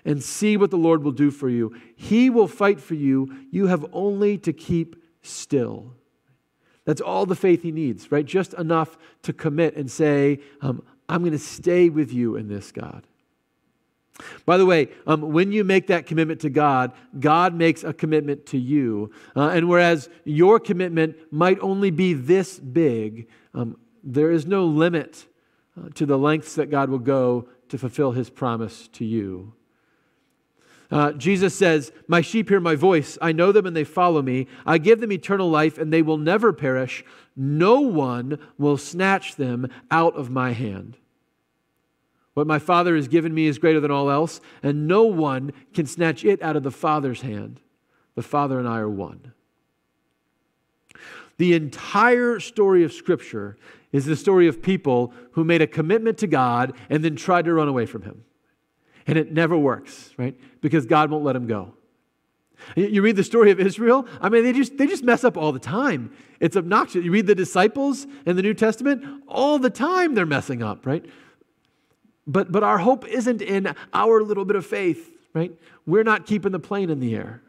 and 0.07 0.23
see 0.23 0.57
what 0.57 0.71
the 0.71 0.79
Lord 0.79 1.03
will 1.03 1.13
do 1.13 1.31
for 1.31 1.51
you. 1.51 1.77
He 1.97 2.31
will 2.31 2.49
fight 2.49 2.81
for 2.81 2.95
you. 2.95 3.37
You 3.51 3.67
have 3.67 3.85
only 3.93 4.39
to 4.39 4.53
keep 4.53 4.97
still. 5.21 5.93
That's 6.85 7.01
all 7.01 7.27
the 7.27 7.35
faith 7.35 7.63
he 7.63 7.73
needs, 7.73 8.13
right? 8.13 8.25
Just 8.25 8.55
enough 8.55 8.97
to 9.23 9.33
commit 9.33 9.77
and 9.77 9.91
say, 9.91 10.39
um, 10.63 10.83
I'm 11.09 11.21
going 11.21 11.33
to 11.33 11.39
stay 11.39 11.89
with 11.89 12.13
you 12.13 12.37
in 12.37 12.47
this, 12.47 12.71
God. 12.71 13.05
By 14.47 14.57
the 14.57 14.65
way, 14.65 14.89
um, 15.07 15.33
when 15.33 15.51
you 15.53 15.65
make 15.65 15.89
that 15.89 16.07
commitment 16.07 16.41
to 16.43 16.51
God, 16.51 16.93
God 17.19 17.53
makes 17.55 17.83
a 17.83 17.93
commitment 17.93 18.47
to 18.47 18.59
you. 18.59 19.11
Uh, 19.35 19.49
and 19.49 19.69
whereas 19.69 20.09
your 20.25 20.61
commitment 20.61 21.17
might 21.33 21.59
only 21.61 21.91
be 21.91 22.15
this 22.15 22.59
big, 22.59 23.29
um, 23.53 23.77
there 24.05 24.31
is 24.31 24.47
no 24.47 24.65
limit 24.65 25.27
uh, 25.77 25.89
to 25.95 26.07
the 26.07 26.17
lengths 26.17 26.55
that 26.55 26.71
God 26.71 26.89
will 26.89 27.01
go 27.01 27.49
to 27.69 27.77
fulfill 27.77 28.13
his 28.13 28.31
promise 28.31 28.89
to 28.93 29.05
you. 29.05 29.53
Uh, 30.91 31.13
Jesus 31.13 31.55
says, 31.55 31.93
My 32.07 32.21
sheep 32.21 32.49
hear 32.49 32.61
my 32.61 32.77
voice. 32.77 33.19
I 33.21 33.33
know 33.33 33.53
them 33.53 33.67
and 33.67 33.77
they 33.77 33.85
follow 33.85 34.23
me. 34.23 34.47
I 34.65 34.79
give 34.79 35.01
them 35.01 35.13
eternal 35.13 35.51
life 35.51 35.79
and 35.79 35.93
they 35.93 36.03
will 36.03 36.19
never 36.19 36.53
perish. 36.53 37.05
No 37.35 37.81
one 37.81 38.39
will 38.57 38.77
snatch 38.77 39.37
them 39.37 39.69
out 39.91 40.15
of 40.17 40.31
my 40.31 40.53
hand. 40.53 40.97
What 42.35 42.47
my 42.47 42.59
Father 42.59 42.95
has 42.97 43.09
given 43.09 43.35
me 43.35 43.47
is 43.47 43.59
greater 43.59 43.81
than 43.81 43.91
all 43.91 44.11
else, 44.11 44.43
and 44.63 44.87
no 44.87 45.05
one 45.05 45.53
can 45.73 45.87
snatch 45.87 46.23
it 46.23 46.43
out 46.43 46.55
of 46.55 46.63
the 46.63 46.71
Father's 46.71 47.23
hand. 47.23 47.61
The 48.15 48.23
Father 48.23 48.59
and 48.59 48.69
I 48.69 48.79
are 48.79 48.91
one. 48.91 49.33
The 51.39 51.55
entire 51.55 52.39
story 52.41 52.85
of 52.85 52.93
Scripture 52.93 53.57
is 53.91 54.05
the 54.05 54.17
story 54.17 54.49
of 54.49 54.63
people 54.63 55.15
who 55.33 55.45
made 55.45 55.63
a 55.63 55.67
commitment 55.67 56.19
to 56.19 56.27
God 56.27 56.75
and 56.91 57.03
then 57.03 57.17
tried 57.17 57.47
to 57.47 57.55
run 57.55 57.69
away 57.69 57.87
from 57.87 58.03
Him. 58.03 58.25
And 59.07 59.17
it 59.17 59.33
never 59.33 59.57
works, 59.57 60.13
right? 60.17 60.39
Because 60.61 60.87
God 60.87 61.11
won't 61.11 61.25
let 61.25 61.35
them 61.35 61.47
go. 61.47 61.75
You 62.75 63.03
read 63.03 63.17
the 63.17 63.25
story 63.25 63.51
of 63.51 63.61
Israel, 63.61 64.07
I 64.21 64.29
mean, 64.29 64.43
they 64.43 64.53
just, 64.53 64.77
they 64.79 64.87
just 64.87 65.05
mess 65.05 65.25
up 65.25 65.37
all 65.37 65.53
the 65.53 65.59
time. 65.59 66.11
It's 66.41 66.57
obnoxious. 66.57 67.05
You 67.05 67.13
read 67.13 67.27
the 67.27 67.35
disciples 67.35 68.07
in 68.25 68.37
the 68.37 68.43
New 68.43 68.55
Testament, 68.55 69.23
all 69.29 69.59
the 69.59 69.71
time 69.71 70.15
they're 70.15 70.27
messing 70.27 70.63
up, 70.63 70.87
right? 70.87 71.05
But, 72.27 72.51
but 72.51 72.63
our 72.63 72.79
hope 72.79 73.07
isn't 73.07 73.41
in 73.41 73.75
our 73.95 74.23
little 74.23 74.45
bit 74.45 74.57
of 74.57 74.67
faith, 74.67 75.13
right? 75.33 75.53
We're 75.87 76.03
not 76.03 76.27
keeping 76.27 76.53
the 76.53 76.59
plane 76.59 76.91
in 76.91 76.99
the 76.99 77.15
air. 77.15 77.43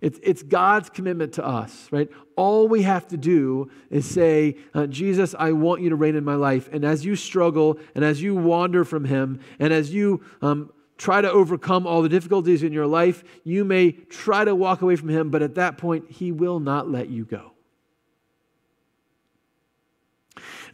It's, 0.00 0.18
it's 0.22 0.42
God's 0.42 0.90
commitment 0.90 1.34
to 1.34 1.46
us, 1.46 1.88
right? 1.90 2.08
All 2.36 2.68
we 2.68 2.82
have 2.82 3.08
to 3.08 3.16
do 3.16 3.70
is 3.90 4.08
say, 4.08 4.56
uh, 4.72 4.86
Jesus, 4.86 5.34
I 5.36 5.52
want 5.52 5.82
you 5.82 5.90
to 5.90 5.96
reign 5.96 6.14
in 6.14 6.24
my 6.24 6.36
life. 6.36 6.68
And 6.72 6.84
as 6.84 7.04
you 7.04 7.16
struggle 7.16 7.78
and 7.94 8.04
as 8.04 8.22
you 8.22 8.34
wander 8.34 8.84
from 8.84 9.04
Him 9.04 9.40
and 9.58 9.72
as 9.72 9.92
you 9.92 10.22
um, 10.40 10.70
try 10.98 11.20
to 11.20 11.30
overcome 11.30 11.86
all 11.86 12.02
the 12.02 12.08
difficulties 12.08 12.62
in 12.62 12.72
your 12.72 12.86
life, 12.86 13.24
you 13.44 13.64
may 13.64 13.92
try 13.92 14.44
to 14.44 14.54
walk 14.54 14.82
away 14.82 14.96
from 14.96 15.08
Him, 15.08 15.30
but 15.30 15.42
at 15.42 15.54
that 15.54 15.78
point, 15.78 16.10
He 16.10 16.32
will 16.32 16.60
not 16.60 16.90
let 16.90 17.08
you 17.08 17.24
go. 17.24 17.52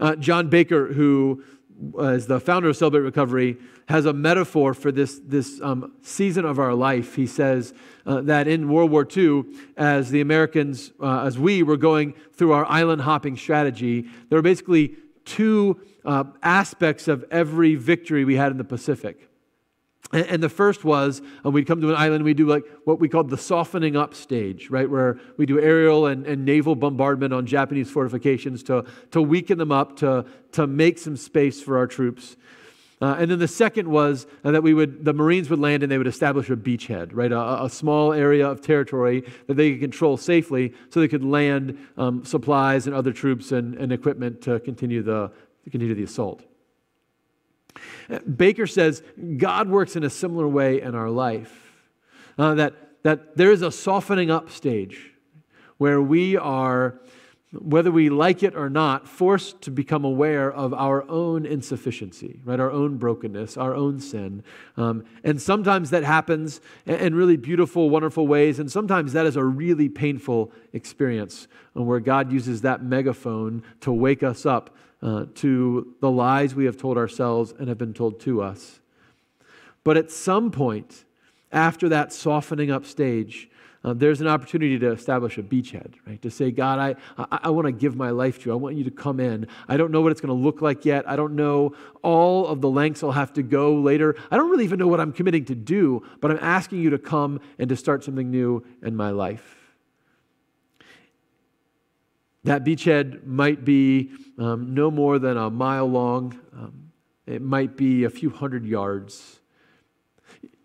Uh, 0.01 0.17
John 0.17 0.49
Baker, 0.49 0.93
who 0.93 1.45
is 1.99 2.27
the 2.27 2.41
founder 2.41 2.69
of 2.69 2.77
Celebrate 2.77 3.03
Recovery, 3.03 3.59
has 3.89 4.07
a 4.07 4.13
metaphor 4.13 4.75
for 4.75 4.91
this, 4.91 5.21
this 5.25 5.61
um, 5.61 5.93
season 6.03 6.45
of 6.45 6.59
our 6.59 6.75
life. 6.75 7.15
He 7.15 7.27
says 7.27 7.75
uh, 8.07 8.23
that 8.23 8.49
in 8.49 8.69
World 8.69 8.91
War 8.91 9.07
II, 9.15 9.45
as 9.77 10.11
the 10.11 10.21
Americans, 10.21 10.93
uh, 11.01 11.25
as 11.25 11.39
we 11.39 11.63
were 11.63 11.77
going 11.77 12.15
through 12.33 12.53
our 12.53 12.65
island 12.67 13.03
hopping 13.03 13.37
strategy, 13.37 14.03
there 14.29 14.39
were 14.39 14.43
basically 14.43 14.97
two 15.25 15.81
uh, 16.05 16.25
aspects 16.43 17.09
of 17.09 17.25
every 17.31 17.75
victory 17.75 18.25
we 18.25 18.37
had 18.37 18.53
in 18.53 18.59
the 18.59 18.65
Pacific. 18.65 19.29
And, 20.15 20.41
the 20.41 20.49
first 20.49 20.85
was 20.85 21.21
uh, 21.45 21.51
we'd 21.51 21.67
come 21.67 21.81
to 21.81 21.91
an 21.91 21.97
island, 21.97 22.23
we 22.23 22.35
do 22.35 22.47
like 22.47 22.63
what 22.85 23.01
we 23.01 23.09
called 23.09 23.31
the 23.31 23.37
softening 23.37 23.97
up 23.97 24.15
stage, 24.15 24.71
right? 24.71 24.89
Where 24.89 25.19
we 25.37 25.45
do 25.45 25.61
aerial 25.61 26.07
and, 26.07 26.25
and 26.25 26.45
naval 26.45 26.77
bombardment 26.77 27.35
on 27.35 27.47
Japanese 27.47 27.91
fortifications 27.91 28.63
to, 28.65 28.85
to 29.11 29.21
weaken 29.21 29.59
them 29.59 29.73
up, 29.73 29.97
to, 29.97 30.25
to 30.53 30.69
make 30.69 30.99
some 30.99 31.17
space 31.17 31.61
for 31.61 31.77
our 31.79 31.89
troops. 31.89 32.37
Uh, 33.03 33.17
and 33.19 33.29
then 33.29 33.41
the 33.41 33.49
second 33.49 33.89
was 33.89 34.29
uh, 34.45 34.53
that 34.53 34.63
we 34.63 34.73
would, 34.73 35.05
the 35.05 35.13
Marines 35.13 35.51
would 35.51 35.59
land 35.59 35.83
and 35.83 35.91
they 35.91 35.99
would 35.99 36.07
establish 36.07 36.49
a 36.49 36.55
beachhead, 36.55 37.11
right? 37.13 37.33
A, 37.33 37.65
a 37.65 37.69
small 37.69 38.13
area 38.13 38.47
of 38.47 38.61
territory 38.61 39.25
that 39.49 39.55
they 39.55 39.73
could 39.73 39.81
control 39.81 40.17
safely 40.17 40.73
so 40.91 41.01
they 41.01 41.09
could 41.09 41.25
land 41.25 41.77
um, 41.97 42.25
supplies 42.25 42.87
and 42.87 42.95
other 42.95 43.13
troops 43.13 43.51
and, 43.51 43.75
and 43.75 43.91
equipment 43.91 44.41
to 44.43 44.61
continue 44.61 45.03
the, 45.03 45.33
to 45.65 45.71
continue 45.71 45.97
the 45.97 46.05
assault. 46.05 46.45
Baker 48.37 48.67
says 48.67 49.03
God 49.37 49.69
works 49.69 49.97
in 49.97 50.05
a 50.05 50.11
similar 50.11 50.49
way 50.49 50.81
in 50.81 50.95
our 50.95 51.11
life. 51.11 51.61
Uh, 52.37 52.55
that, 52.55 52.75
that 53.03 53.37
there 53.37 53.53
is 53.53 53.63
a 53.63 53.71
softening 53.71 54.31
up 54.31 54.51
stage 54.51 55.13
where 55.79 56.01
we 56.01 56.37
are, 56.37 57.01
whether 57.53 57.93
we 57.93 58.11
like 58.11 58.43
it 58.43 58.57
or 58.57 58.69
not, 58.69 59.07
forced 59.07 59.63
to 59.63 59.71
become 59.71 60.05
aware 60.05 60.53
of 60.53 60.75
our 60.75 61.09
own 61.09 61.47
insufficiency, 61.47 62.41
right? 62.45 62.59
Our 62.59 62.73
own 62.73 62.97
brokenness, 62.97 63.57
our 63.57 63.75
own 63.75 64.01
sin. 64.01 64.43
Um, 64.77 65.05
and 65.23 65.41
sometimes 65.41 65.91
that 65.91 66.03
happens 66.03 66.61
in 66.87 67.15
really 67.15 67.37
beautiful, 67.37 67.89
wonderful 67.89 68.27
ways. 68.27 68.59
And 68.59 68.71
sometimes 68.71 69.13
that 69.13 69.27
is 69.27 69.37
a 69.37 69.45
really 69.45 69.89
painful 69.89 70.51
experience 70.73 71.47
where 71.75 72.01
God 72.01 72.33
uses 72.33 72.63
that 72.63 72.83
megaphone 72.83 73.63
to 73.81 73.93
wake 73.93 74.23
us 74.23 74.45
up 74.45 74.77
uh, 75.05 75.27
to 75.35 75.95
the 76.01 76.11
lies 76.11 76.55
we 76.55 76.65
have 76.65 76.79
told 76.79 76.97
ourselves 76.97 77.53
and 77.59 77.69
have 77.69 77.79
been 77.79 77.95
told 77.95 78.19
to 78.21 78.43
us. 78.43 78.81
But 79.85 79.99
at 79.99 80.11
some 80.11 80.51
point, 80.51 81.05
after 81.53 81.91
that 81.91 82.13
softening 82.13 82.71
up 82.71 82.87
stage, 82.87 83.51
uh, 83.85 83.93
there's 83.93 84.23
an 84.23 84.27
opportunity 84.27 84.79
to 84.79 84.91
establish 84.93 85.37
a 85.37 85.43
beachhead, 85.43 85.93
right? 86.07 86.21
To 86.23 86.31
say, 86.31 86.51
God, 86.51 86.79
I, 86.79 87.23
I, 87.23 87.41
I 87.45 87.51
want 87.51 87.67
to 87.67 87.73
give 87.73 87.97
my 87.97 88.09
life 88.09 88.39
to 88.41 88.47
you. 88.47 88.53
I 88.53 88.57
want 88.57 88.77
you 88.77 88.85
to 88.85 88.91
come 88.91 89.21
in. 89.21 89.47
I 89.69 89.77
don't 89.77 89.93
know 89.93 90.01
what 90.01 90.11
it's 90.11 90.23
going 90.23 90.35
to 90.35 90.43
look 90.43 90.63
like 90.63 90.87
yet. 90.87 91.07
I 91.07 91.17
don't 91.17 91.37
know 91.37 91.75
all 92.03 92.47
of 92.47 92.63
the 92.63 92.71
lengths 92.71 93.03
I'll 93.03 93.13
have 93.13 93.35
to 93.35 93.43
go 93.43 93.75
later. 93.75 94.17
I 94.31 94.39
don't 94.39 94.51
really 94.51 94.65
even 94.65 94.79
know 94.79 94.89
what 94.89 95.01
I'm 95.01 95.13
committing 95.13 95.45
to 95.47 95.55
do, 95.55 96.03
but 96.23 96.31
I'm 96.31 96.39
asking 96.41 96.81
you 96.81 96.89
to 96.91 96.99
come 96.99 97.41
and 97.59 97.69
to 97.69 97.77
start 97.77 98.05
something 98.05 98.31
new 98.31 98.65
in 98.83 98.97
my 98.97 99.11
life. 99.11 99.64
That 102.45 102.63
beachhead 102.63 103.25
might 103.25 103.65
be 103.65 104.11
um, 104.39 104.75
no 104.75 104.91
more 104.91 105.19
than 105.19 105.37
a 105.37 105.51
mile 105.51 105.87
long, 105.87 106.39
um, 106.53 106.93
it 107.27 107.41
might 107.41 107.77
be 107.77 108.05
a 108.05 108.11
few 108.11 108.29
hundred 108.29 108.67
yards. 108.67 109.41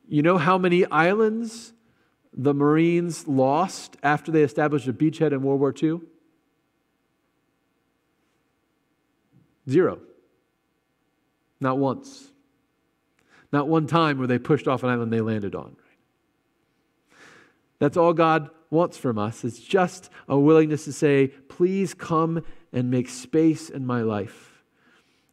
You 0.08 0.22
know 0.22 0.38
how 0.38 0.58
many 0.58 0.86
islands 0.88 1.72
the 2.34 2.54
Marines 2.54 3.28
lost 3.28 3.96
after 4.04 4.32
they 4.32 4.44
established 4.44 4.88
a 4.88 4.94
beachhead 4.94 5.32
in 5.32 5.42
World 5.42 5.62
War 5.62 5.74
II? 5.82 6.02
Zero. 9.70 10.00
Not 11.62 11.78
once. 11.78 12.30
Not 13.54 13.68
one 13.68 13.88
time 13.88 14.18
where 14.18 14.28
they 14.28 14.40
pushed 14.40 14.68
off 14.68 14.84
an 14.84 14.90
island 14.90 15.14
they 15.14 15.22
landed 15.22 15.56
on. 15.56 15.76
That's 17.80 17.96
all 17.96 18.14
God 18.14 18.50
wants 18.70 18.98
from 18.98 19.18
us. 19.18 19.44
is 19.44 19.60
just 19.60 20.10
a 20.28 20.38
willingness 20.38 20.86
to 20.86 20.94
say, 20.94 21.28
please 21.28 21.94
come 21.94 22.44
and 22.72 22.92
make 22.92 23.10
space 23.10 23.70
in 23.70 23.86
my 23.86 24.02
life. 24.02 24.64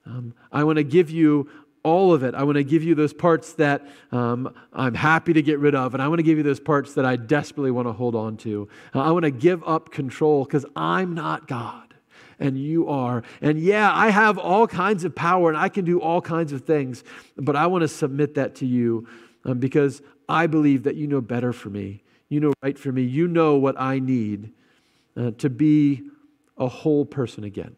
Um, 0.07 0.35
I 0.53 0.65
want 0.65 0.77
to 0.77 0.85
give 0.85 1.11
you 1.11 1.49
all 1.83 2.13
of 2.13 2.25
it. 2.25 2.35
I 2.35 2.43
want 2.43 2.57
to 2.57 2.65
give 2.65 2.83
you 2.83 2.95
those 2.95 3.13
parts 3.13 3.53
that 3.55 3.87
um, 4.11 4.53
I'm 4.73 4.95
happy 4.95 5.33
to 5.33 5.43
get 5.43 5.59
rid 5.59 5.75
of, 5.75 5.95
and 5.95 6.03
I 6.03 6.09
want 6.09 6.19
to 6.19 6.25
give 6.25 6.37
you 6.37 6.43
those 6.43 6.61
parts 6.61 6.95
that 6.95 7.05
I 7.05 7.17
desperately 7.17 7.71
want 7.71 7.87
to 7.87 7.93
hold 7.93 8.15
on 8.15 8.37
to. 8.39 8.69
Uh, 8.95 9.03
I 9.03 9.11
want 9.11 9.25
to 9.25 9.31
give 9.31 9.63
up 9.65 9.91
control 9.91 10.45
because 10.45 10.65
I'm 10.75 11.15
not 11.15 11.47
God 11.47 11.95
and 12.39 12.59
you 12.59 12.89
are. 12.89 13.23
And 13.41 13.59
yeah, 13.59 13.93
I 13.95 14.11
have 14.11 14.39
all 14.39 14.67
kinds 14.67 15.05
of 15.05 15.15
power 15.15 15.49
and 15.49 15.57
I 15.57 15.69
can 15.69 15.85
do 15.85 16.01
all 16.01 16.21
kinds 16.21 16.53
of 16.53 16.65
things, 16.65 17.05
but 17.37 17.57
I 17.57 17.67
want 17.67 17.83
to 17.83 17.89
submit 17.89 18.35
that 18.35 18.57
to 18.57 18.67
you 18.67 19.07
um, 19.45 19.59
because 19.59 20.03
I 20.29 20.47
believe 20.47 20.83
that 20.85 20.97
you 20.97 21.07
know 21.07 21.21
better 21.21 21.53
for 21.53 21.71
me. 21.71 22.03
You 22.29 22.41
know 22.41 22.53
right 22.63 22.79
for 22.79 22.93
me. 22.93 23.03
You 23.03 23.29
know 23.29 23.57
what 23.57 23.81
I 23.81 23.99
need 23.99 24.53
uh, 25.17 25.31
to 25.39 25.49
be 25.49 26.03
a 26.57 26.69
whole 26.69 27.05
person 27.05 27.45
again. 27.45 27.77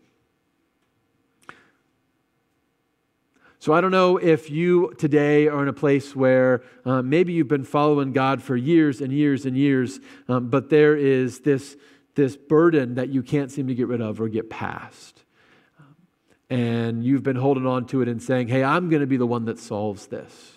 So 3.61 3.73
I 3.73 3.81
don't 3.81 3.91
know 3.91 4.19
if 4.19 4.51
you 4.51 4.95
today 4.99 5.49
are 5.49 5.63
in 5.63 5.69
a 5.69 5.73
place 5.73 6.15
where 6.15 6.63
uh, 6.85 7.03
maybe 7.03 7.33
you've 7.33 7.49
been 7.49 7.65
following 7.65 8.13
God 8.13 8.41
for 8.41 8.57
years 8.57 9.01
and 9.01 9.13
years 9.13 9.47
and 9.47 9.57
years, 9.57 9.99
um, 10.29 10.49
but 10.49 10.71
there 10.71 10.97
is 10.97 11.41
this, 11.41 11.77
this 12.15 12.37
burden 12.37 12.95
that 12.95 13.09
you 13.09 13.23
can't 13.23 13.51
seem 13.51 13.67
to 13.67 13.75
get 13.75 13.89
rid 13.89 14.01
of 14.01 14.21
or 14.21 14.29
get 14.29 14.49
past. 14.49 15.25
And 16.49 17.05
you've 17.05 17.25
been 17.25 17.37
holding 17.37 17.67
on 17.67 17.87
to 17.87 18.01
it 18.01 18.09
and 18.09 18.23
saying, 18.23 18.47
hey, 18.47 18.63
I'm 18.63 18.89
going 18.89 19.01
to 19.01 19.09
be 19.09 19.17
the 19.17 19.27
one 19.27 19.47
that 19.47 19.59
solves 19.59 20.07
this. 20.07 20.53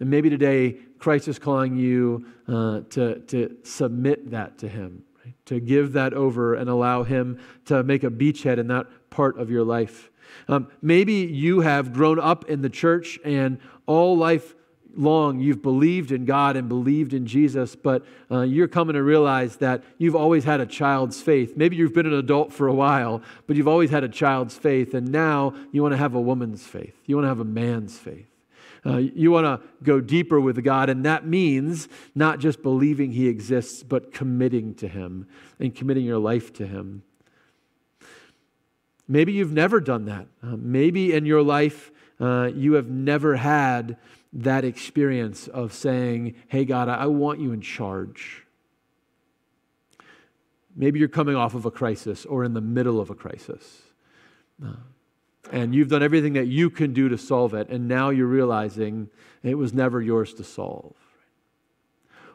And 0.00 0.08
maybe 0.08 0.30
today, 0.30 0.78
Christ 1.00 1.26
is 1.28 1.38
calling 1.38 1.76
you 1.76 2.26
uh, 2.46 2.82
to, 2.90 3.18
to 3.20 3.56
submit 3.64 4.30
that 4.30 4.58
to 4.58 4.68
Him, 4.68 5.02
right? 5.24 5.34
to 5.46 5.58
give 5.58 5.94
that 5.94 6.12
over 6.12 6.54
and 6.54 6.70
allow 6.70 7.02
Him 7.02 7.40
to 7.64 7.82
make 7.82 8.04
a 8.04 8.10
beachhead 8.10 8.58
in 8.58 8.68
that 8.68 8.86
part 9.10 9.38
of 9.38 9.50
your 9.50 9.64
life. 9.64 10.10
Um, 10.46 10.68
maybe 10.80 11.14
you 11.14 11.60
have 11.60 11.92
grown 11.92 12.20
up 12.20 12.48
in 12.48 12.62
the 12.62 12.70
church 12.70 13.18
and 13.24 13.58
all 13.86 14.16
life 14.16 14.54
long 14.96 15.40
you've 15.40 15.62
believed 15.62 16.12
in 16.12 16.24
God 16.24 16.56
and 16.56 16.68
believed 16.68 17.14
in 17.14 17.26
Jesus, 17.26 17.76
but 17.76 18.04
uh, 18.30 18.40
you're 18.40 18.68
coming 18.68 18.94
to 18.94 19.02
realize 19.02 19.56
that 19.56 19.82
you've 19.98 20.16
always 20.16 20.44
had 20.44 20.60
a 20.60 20.66
child's 20.66 21.20
faith. 21.20 21.56
Maybe 21.56 21.76
you've 21.76 21.94
been 21.94 22.06
an 22.06 22.14
adult 22.14 22.52
for 22.52 22.66
a 22.66 22.74
while, 22.74 23.22
but 23.46 23.56
you've 23.56 23.68
always 23.68 23.90
had 23.90 24.04
a 24.04 24.08
child's 24.08 24.56
faith, 24.56 24.94
and 24.94 25.10
now 25.10 25.54
you 25.72 25.82
want 25.82 25.92
to 25.92 25.98
have 25.98 26.14
a 26.14 26.20
woman's 26.20 26.66
faith. 26.66 26.96
You 27.06 27.16
want 27.16 27.24
to 27.24 27.28
have 27.28 27.40
a 27.40 27.44
man's 27.44 27.98
faith. 27.98 28.29
Uh, 28.84 28.96
you 28.96 29.30
want 29.30 29.44
to 29.44 29.68
go 29.82 30.00
deeper 30.00 30.40
with 30.40 30.62
God, 30.64 30.88
and 30.88 31.04
that 31.04 31.26
means 31.26 31.88
not 32.14 32.38
just 32.38 32.62
believing 32.62 33.12
He 33.12 33.28
exists, 33.28 33.82
but 33.82 34.12
committing 34.12 34.74
to 34.76 34.88
Him 34.88 35.26
and 35.58 35.74
committing 35.74 36.04
your 36.04 36.18
life 36.18 36.52
to 36.54 36.66
Him. 36.66 37.02
Maybe 39.06 39.32
you've 39.32 39.52
never 39.52 39.80
done 39.80 40.06
that. 40.06 40.28
Uh, 40.42 40.56
maybe 40.56 41.12
in 41.12 41.26
your 41.26 41.42
life, 41.42 41.90
uh, 42.20 42.50
you 42.54 42.74
have 42.74 42.88
never 42.88 43.36
had 43.36 43.96
that 44.32 44.64
experience 44.64 45.48
of 45.48 45.72
saying, 45.72 46.34
Hey, 46.48 46.64
God, 46.64 46.88
I 46.88 47.06
want 47.06 47.40
you 47.40 47.52
in 47.52 47.60
charge. 47.60 48.46
Maybe 50.76 51.00
you're 51.00 51.08
coming 51.08 51.34
off 51.34 51.54
of 51.54 51.66
a 51.66 51.70
crisis 51.70 52.24
or 52.24 52.44
in 52.44 52.54
the 52.54 52.60
middle 52.60 53.00
of 53.00 53.10
a 53.10 53.14
crisis. 53.14 53.82
And 55.50 55.74
you've 55.74 55.88
done 55.88 56.02
everything 56.02 56.34
that 56.34 56.46
you 56.46 56.70
can 56.70 56.92
do 56.92 57.08
to 57.08 57.18
solve 57.18 57.54
it, 57.54 57.68
and 57.70 57.88
now 57.88 58.10
you're 58.10 58.26
realizing 58.26 59.08
it 59.42 59.54
was 59.54 59.72
never 59.72 60.00
yours 60.00 60.34
to 60.34 60.44
solve. 60.44 60.94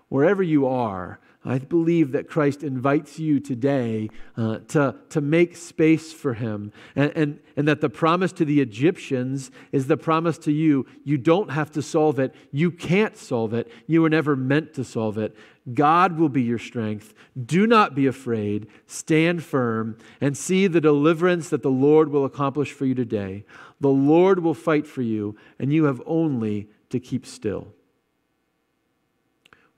Wherever 0.09 0.43
you 0.43 0.67
are, 0.67 1.19
I 1.45 1.60
believe 1.60 2.12
that 2.13 2.27
Christ 2.27 2.63
invites 2.63 3.19
you 3.19 3.39
today 3.39 4.10
uh, 4.36 4.60
to, 4.69 4.95
to 5.10 5.21
make 5.21 5.55
space 5.55 6.12
for 6.12 6.34
him, 6.34 6.71
and, 6.95 7.12
and, 7.15 7.39
and 7.55 7.67
that 7.67 7.81
the 7.81 7.89
promise 7.89 8.31
to 8.34 8.45
the 8.45 8.62
Egyptians 8.62 9.51
is 9.71 9.86
the 9.86 9.95
promise 9.95 10.39
to 10.39 10.51
you. 10.51 10.88
You 11.03 11.19
don't 11.19 11.51
have 11.51 11.69
to 11.71 11.84
solve 11.84 12.17
it, 12.17 12.34
you 12.51 12.71
can't 12.71 13.15
solve 13.15 13.53
it, 13.53 13.71
you 13.86 14.01
were 14.01 14.10
never 14.10 14.36
meant 14.36 14.73
to 14.73 14.84
solve 14.84 15.19
it. 15.19 15.36
God 15.73 16.17
will 16.17 16.29
be 16.29 16.43
your 16.43 16.60
strength. 16.60 17.13
Do 17.45 17.65
not 17.65 17.95
be 17.95 18.08
afraid. 18.08 18.67
Stand 18.86 19.43
firm 19.43 19.97
and 20.21 20.38
see 20.38 20.67
the 20.67 20.81
deliverance 20.81 21.49
that 21.49 21.63
the 21.63 21.69
Lord 21.69 22.10
will 22.10 22.25
accomplish 22.25 22.71
for 22.71 22.86
you 22.86 22.93
today. 22.93 23.45
The 23.81 23.89
Lord 23.89 24.39
will 24.39 24.53
fight 24.53 24.88
for 24.88 25.01
you, 25.01 25.36
and 25.60 25.71
you 25.71 25.86
have 25.86 26.01
only 26.05 26.69
to 26.89 26.99
keep 26.99 27.25
still. 27.25 27.67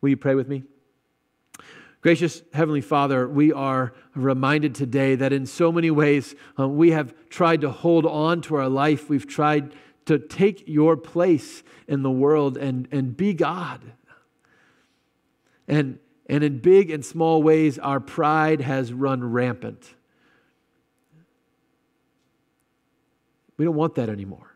Will 0.02 0.10
you 0.10 0.18
pray 0.18 0.36
with 0.36 0.48
me? 0.48 0.64
Gracious 2.02 2.44
Heavenly 2.54 2.82
Father, 2.82 3.28
we 3.28 3.52
are 3.52 3.94
reminded 4.14 4.76
today 4.76 5.16
that 5.16 5.34
in 5.34 5.46
so 5.46 5.72
many 5.72 5.90
ways 5.90 6.36
uh, 6.60 6.68
we 6.68 6.92
have 6.92 7.14
tried 7.30 7.62
to 7.62 7.72
hold 7.72 8.06
on 8.06 8.42
to 8.42 8.56
our 8.56 8.70
life. 8.70 9.10
We've 9.10 9.28
tried 9.28 9.74
to 10.06 10.20
take 10.20 10.64
your 10.68 10.96
place 10.96 11.64
in 11.88 12.04
the 12.04 12.12
world 12.12 12.56
and, 12.56 12.88
and 12.92 13.18
be 13.18 13.34
God. 13.34 13.82
And, 15.68 15.98
and 16.30 16.44
in 16.44 16.60
big 16.60 16.92
and 16.92 17.04
small 17.04 17.42
ways, 17.42 17.80
our 17.80 18.00
pride 18.00 18.62
has 18.62 18.94
run 18.94 19.24
rampant. 19.24 19.96
We 23.58 23.66
don't 23.66 23.76
want 23.76 23.96
that 23.96 24.08
anymore. 24.08 24.56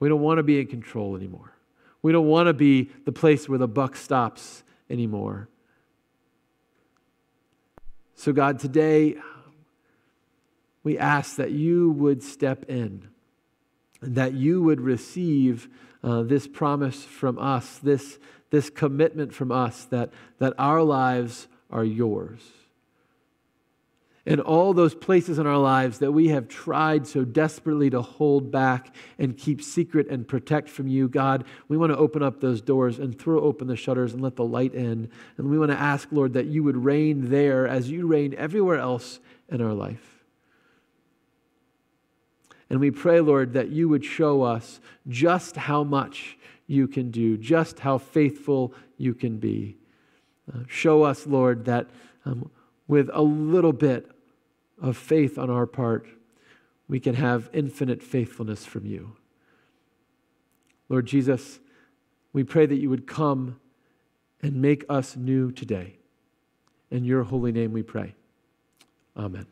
We 0.00 0.08
don't 0.08 0.22
want 0.22 0.38
to 0.38 0.42
be 0.42 0.58
in 0.58 0.66
control 0.66 1.16
anymore. 1.16 1.52
We 2.00 2.12
don't 2.12 2.26
want 2.26 2.48
to 2.48 2.54
be 2.54 2.90
the 3.04 3.12
place 3.12 3.48
where 3.48 3.58
the 3.58 3.68
buck 3.68 3.94
stops 3.94 4.64
anymore. 4.90 5.48
So, 8.14 8.32
God, 8.32 8.58
today 8.58 9.16
we 10.84 10.98
ask 10.98 11.36
that 11.36 11.50
you 11.50 11.90
would 11.90 12.22
step 12.22 12.64
in, 12.68 13.08
that 14.00 14.34
you 14.34 14.62
would 14.62 14.80
receive 14.80 15.68
uh, 16.02 16.22
this 16.22 16.46
promise 16.46 17.04
from 17.04 17.38
us, 17.38 17.78
this, 17.78 18.18
this 18.50 18.70
commitment 18.70 19.32
from 19.32 19.52
us 19.52 19.84
that, 19.86 20.10
that 20.38 20.54
our 20.58 20.82
lives 20.82 21.48
are 21.70 21.84
yours 21.84 22.42
in 24.24 24.38
all 24.38 24.72
those 24.72 24.94
places 24.94 25.38
in 25.40 25.46
our 25.48 25.58
lives 25.58 25.98
that 25.98 26.12
we 26.12 26.28
have 26.28 26.46
tried 26.46 27.06
so 27.06 27.24
desperately 27.24 27.90
to 27.90 28.00
hold 28.00 28.52
back 28.52 28.94
and 29.18 29.36
keep 29.36 29.60
secret 29.60 30.06
and 30.08 30.28
protect 30.28 30.68
from 30.68 30.86
you, 30.86 31.08
God, 31.08 31.44
we 31.66 31.76
want 31.76 31.90
to 31.90 31.98
open 31.98 32.22
up 32.22 32.40
those 32.40 32.60
doors 32.60 33.00
and 33.00 33.18
throw 33.18 33.40
open 33.40 33.66
the 33.66 33.74
shutters 33.74 34.12
and 34.12 34.22
let 34.22 34.36
the 34.36 34.44
light 34.44 34.74
in. 34.74 35.10
And 35.36 35.50
we 35.50 35.58
want 35.58 35.72
to 35.72 35.78
ask, 35.78 36.08
Lord, 36.12 36.34
that 36.34 36.46
you 36.46 36.62
would 36.62 36.76
reign 36.76 37.30
there 37.30 37.66
as 37.66 37.90
you 37.90 38.06
reign 38.06 38.32
everywhere 38.38 38.78
else 38.78 39.18
in 39.48 39.60
our 39.60 39.74
life. 39.74 40.24
And 42.70 42.78
we 42.78 42.92
pray, 42.92 43.20
Lord, 43.20 43.54
that 43.54 43.70
you 43.70 43.88
would 43.88 44.04
show 44.04 44.42
us 44.42 44.80
just 45.08 45.56
how 45.56 45.82
much 45.82 46.38
you 46.68 46.86
can 46.86 47.10
do, 47.10 47.36
just 47.36 47.80
how 47.80 47.98
faithful 47.98 48.72
you 48.96 49.14
can 49.14 49.38
be. 49.38 49.76
Uh, 50.50 50.60
show 50.68 51.02
us, 51.02 51.26
Lord, 51.26 51.64
that. 51.64 51.90
Um, 52.24 52.50
with 52.88 53.10
a 53.12 53.22
little 53.22 53.72
bit 53.72 54.10
of 54.80 54.96
faith 54.96 55.38
on 55.38 55.50
our 55.50 55.66
part, 55.66 56.06
we 56.88 57.00
can 57.00 57.14
have 57.14 57.48
infinite 57.52 58.02
faithfulness 58.02 58.64
from 58.64 58.86
you. 58.86 59.16
Lord 60.88 61.06
Jesus, 61.06 61.60
we 62.32 62.44
pray 62.44 62.66
that 62.66 62.76
you 62.76 62.90
would 62.90 63.06
come 63.06 63.58
and 64.42 64.60
make 64.60 64.84
us 64.88 65.16
new 65.16 65.52
today. 65.52 65.96
In 66.90 67.04
your 67.04 67.22
holy 67.22 67.52
name 67.52 67.72
we 67.72 67.82
pray. 67.82 68.14
Amen. 69.16 69.46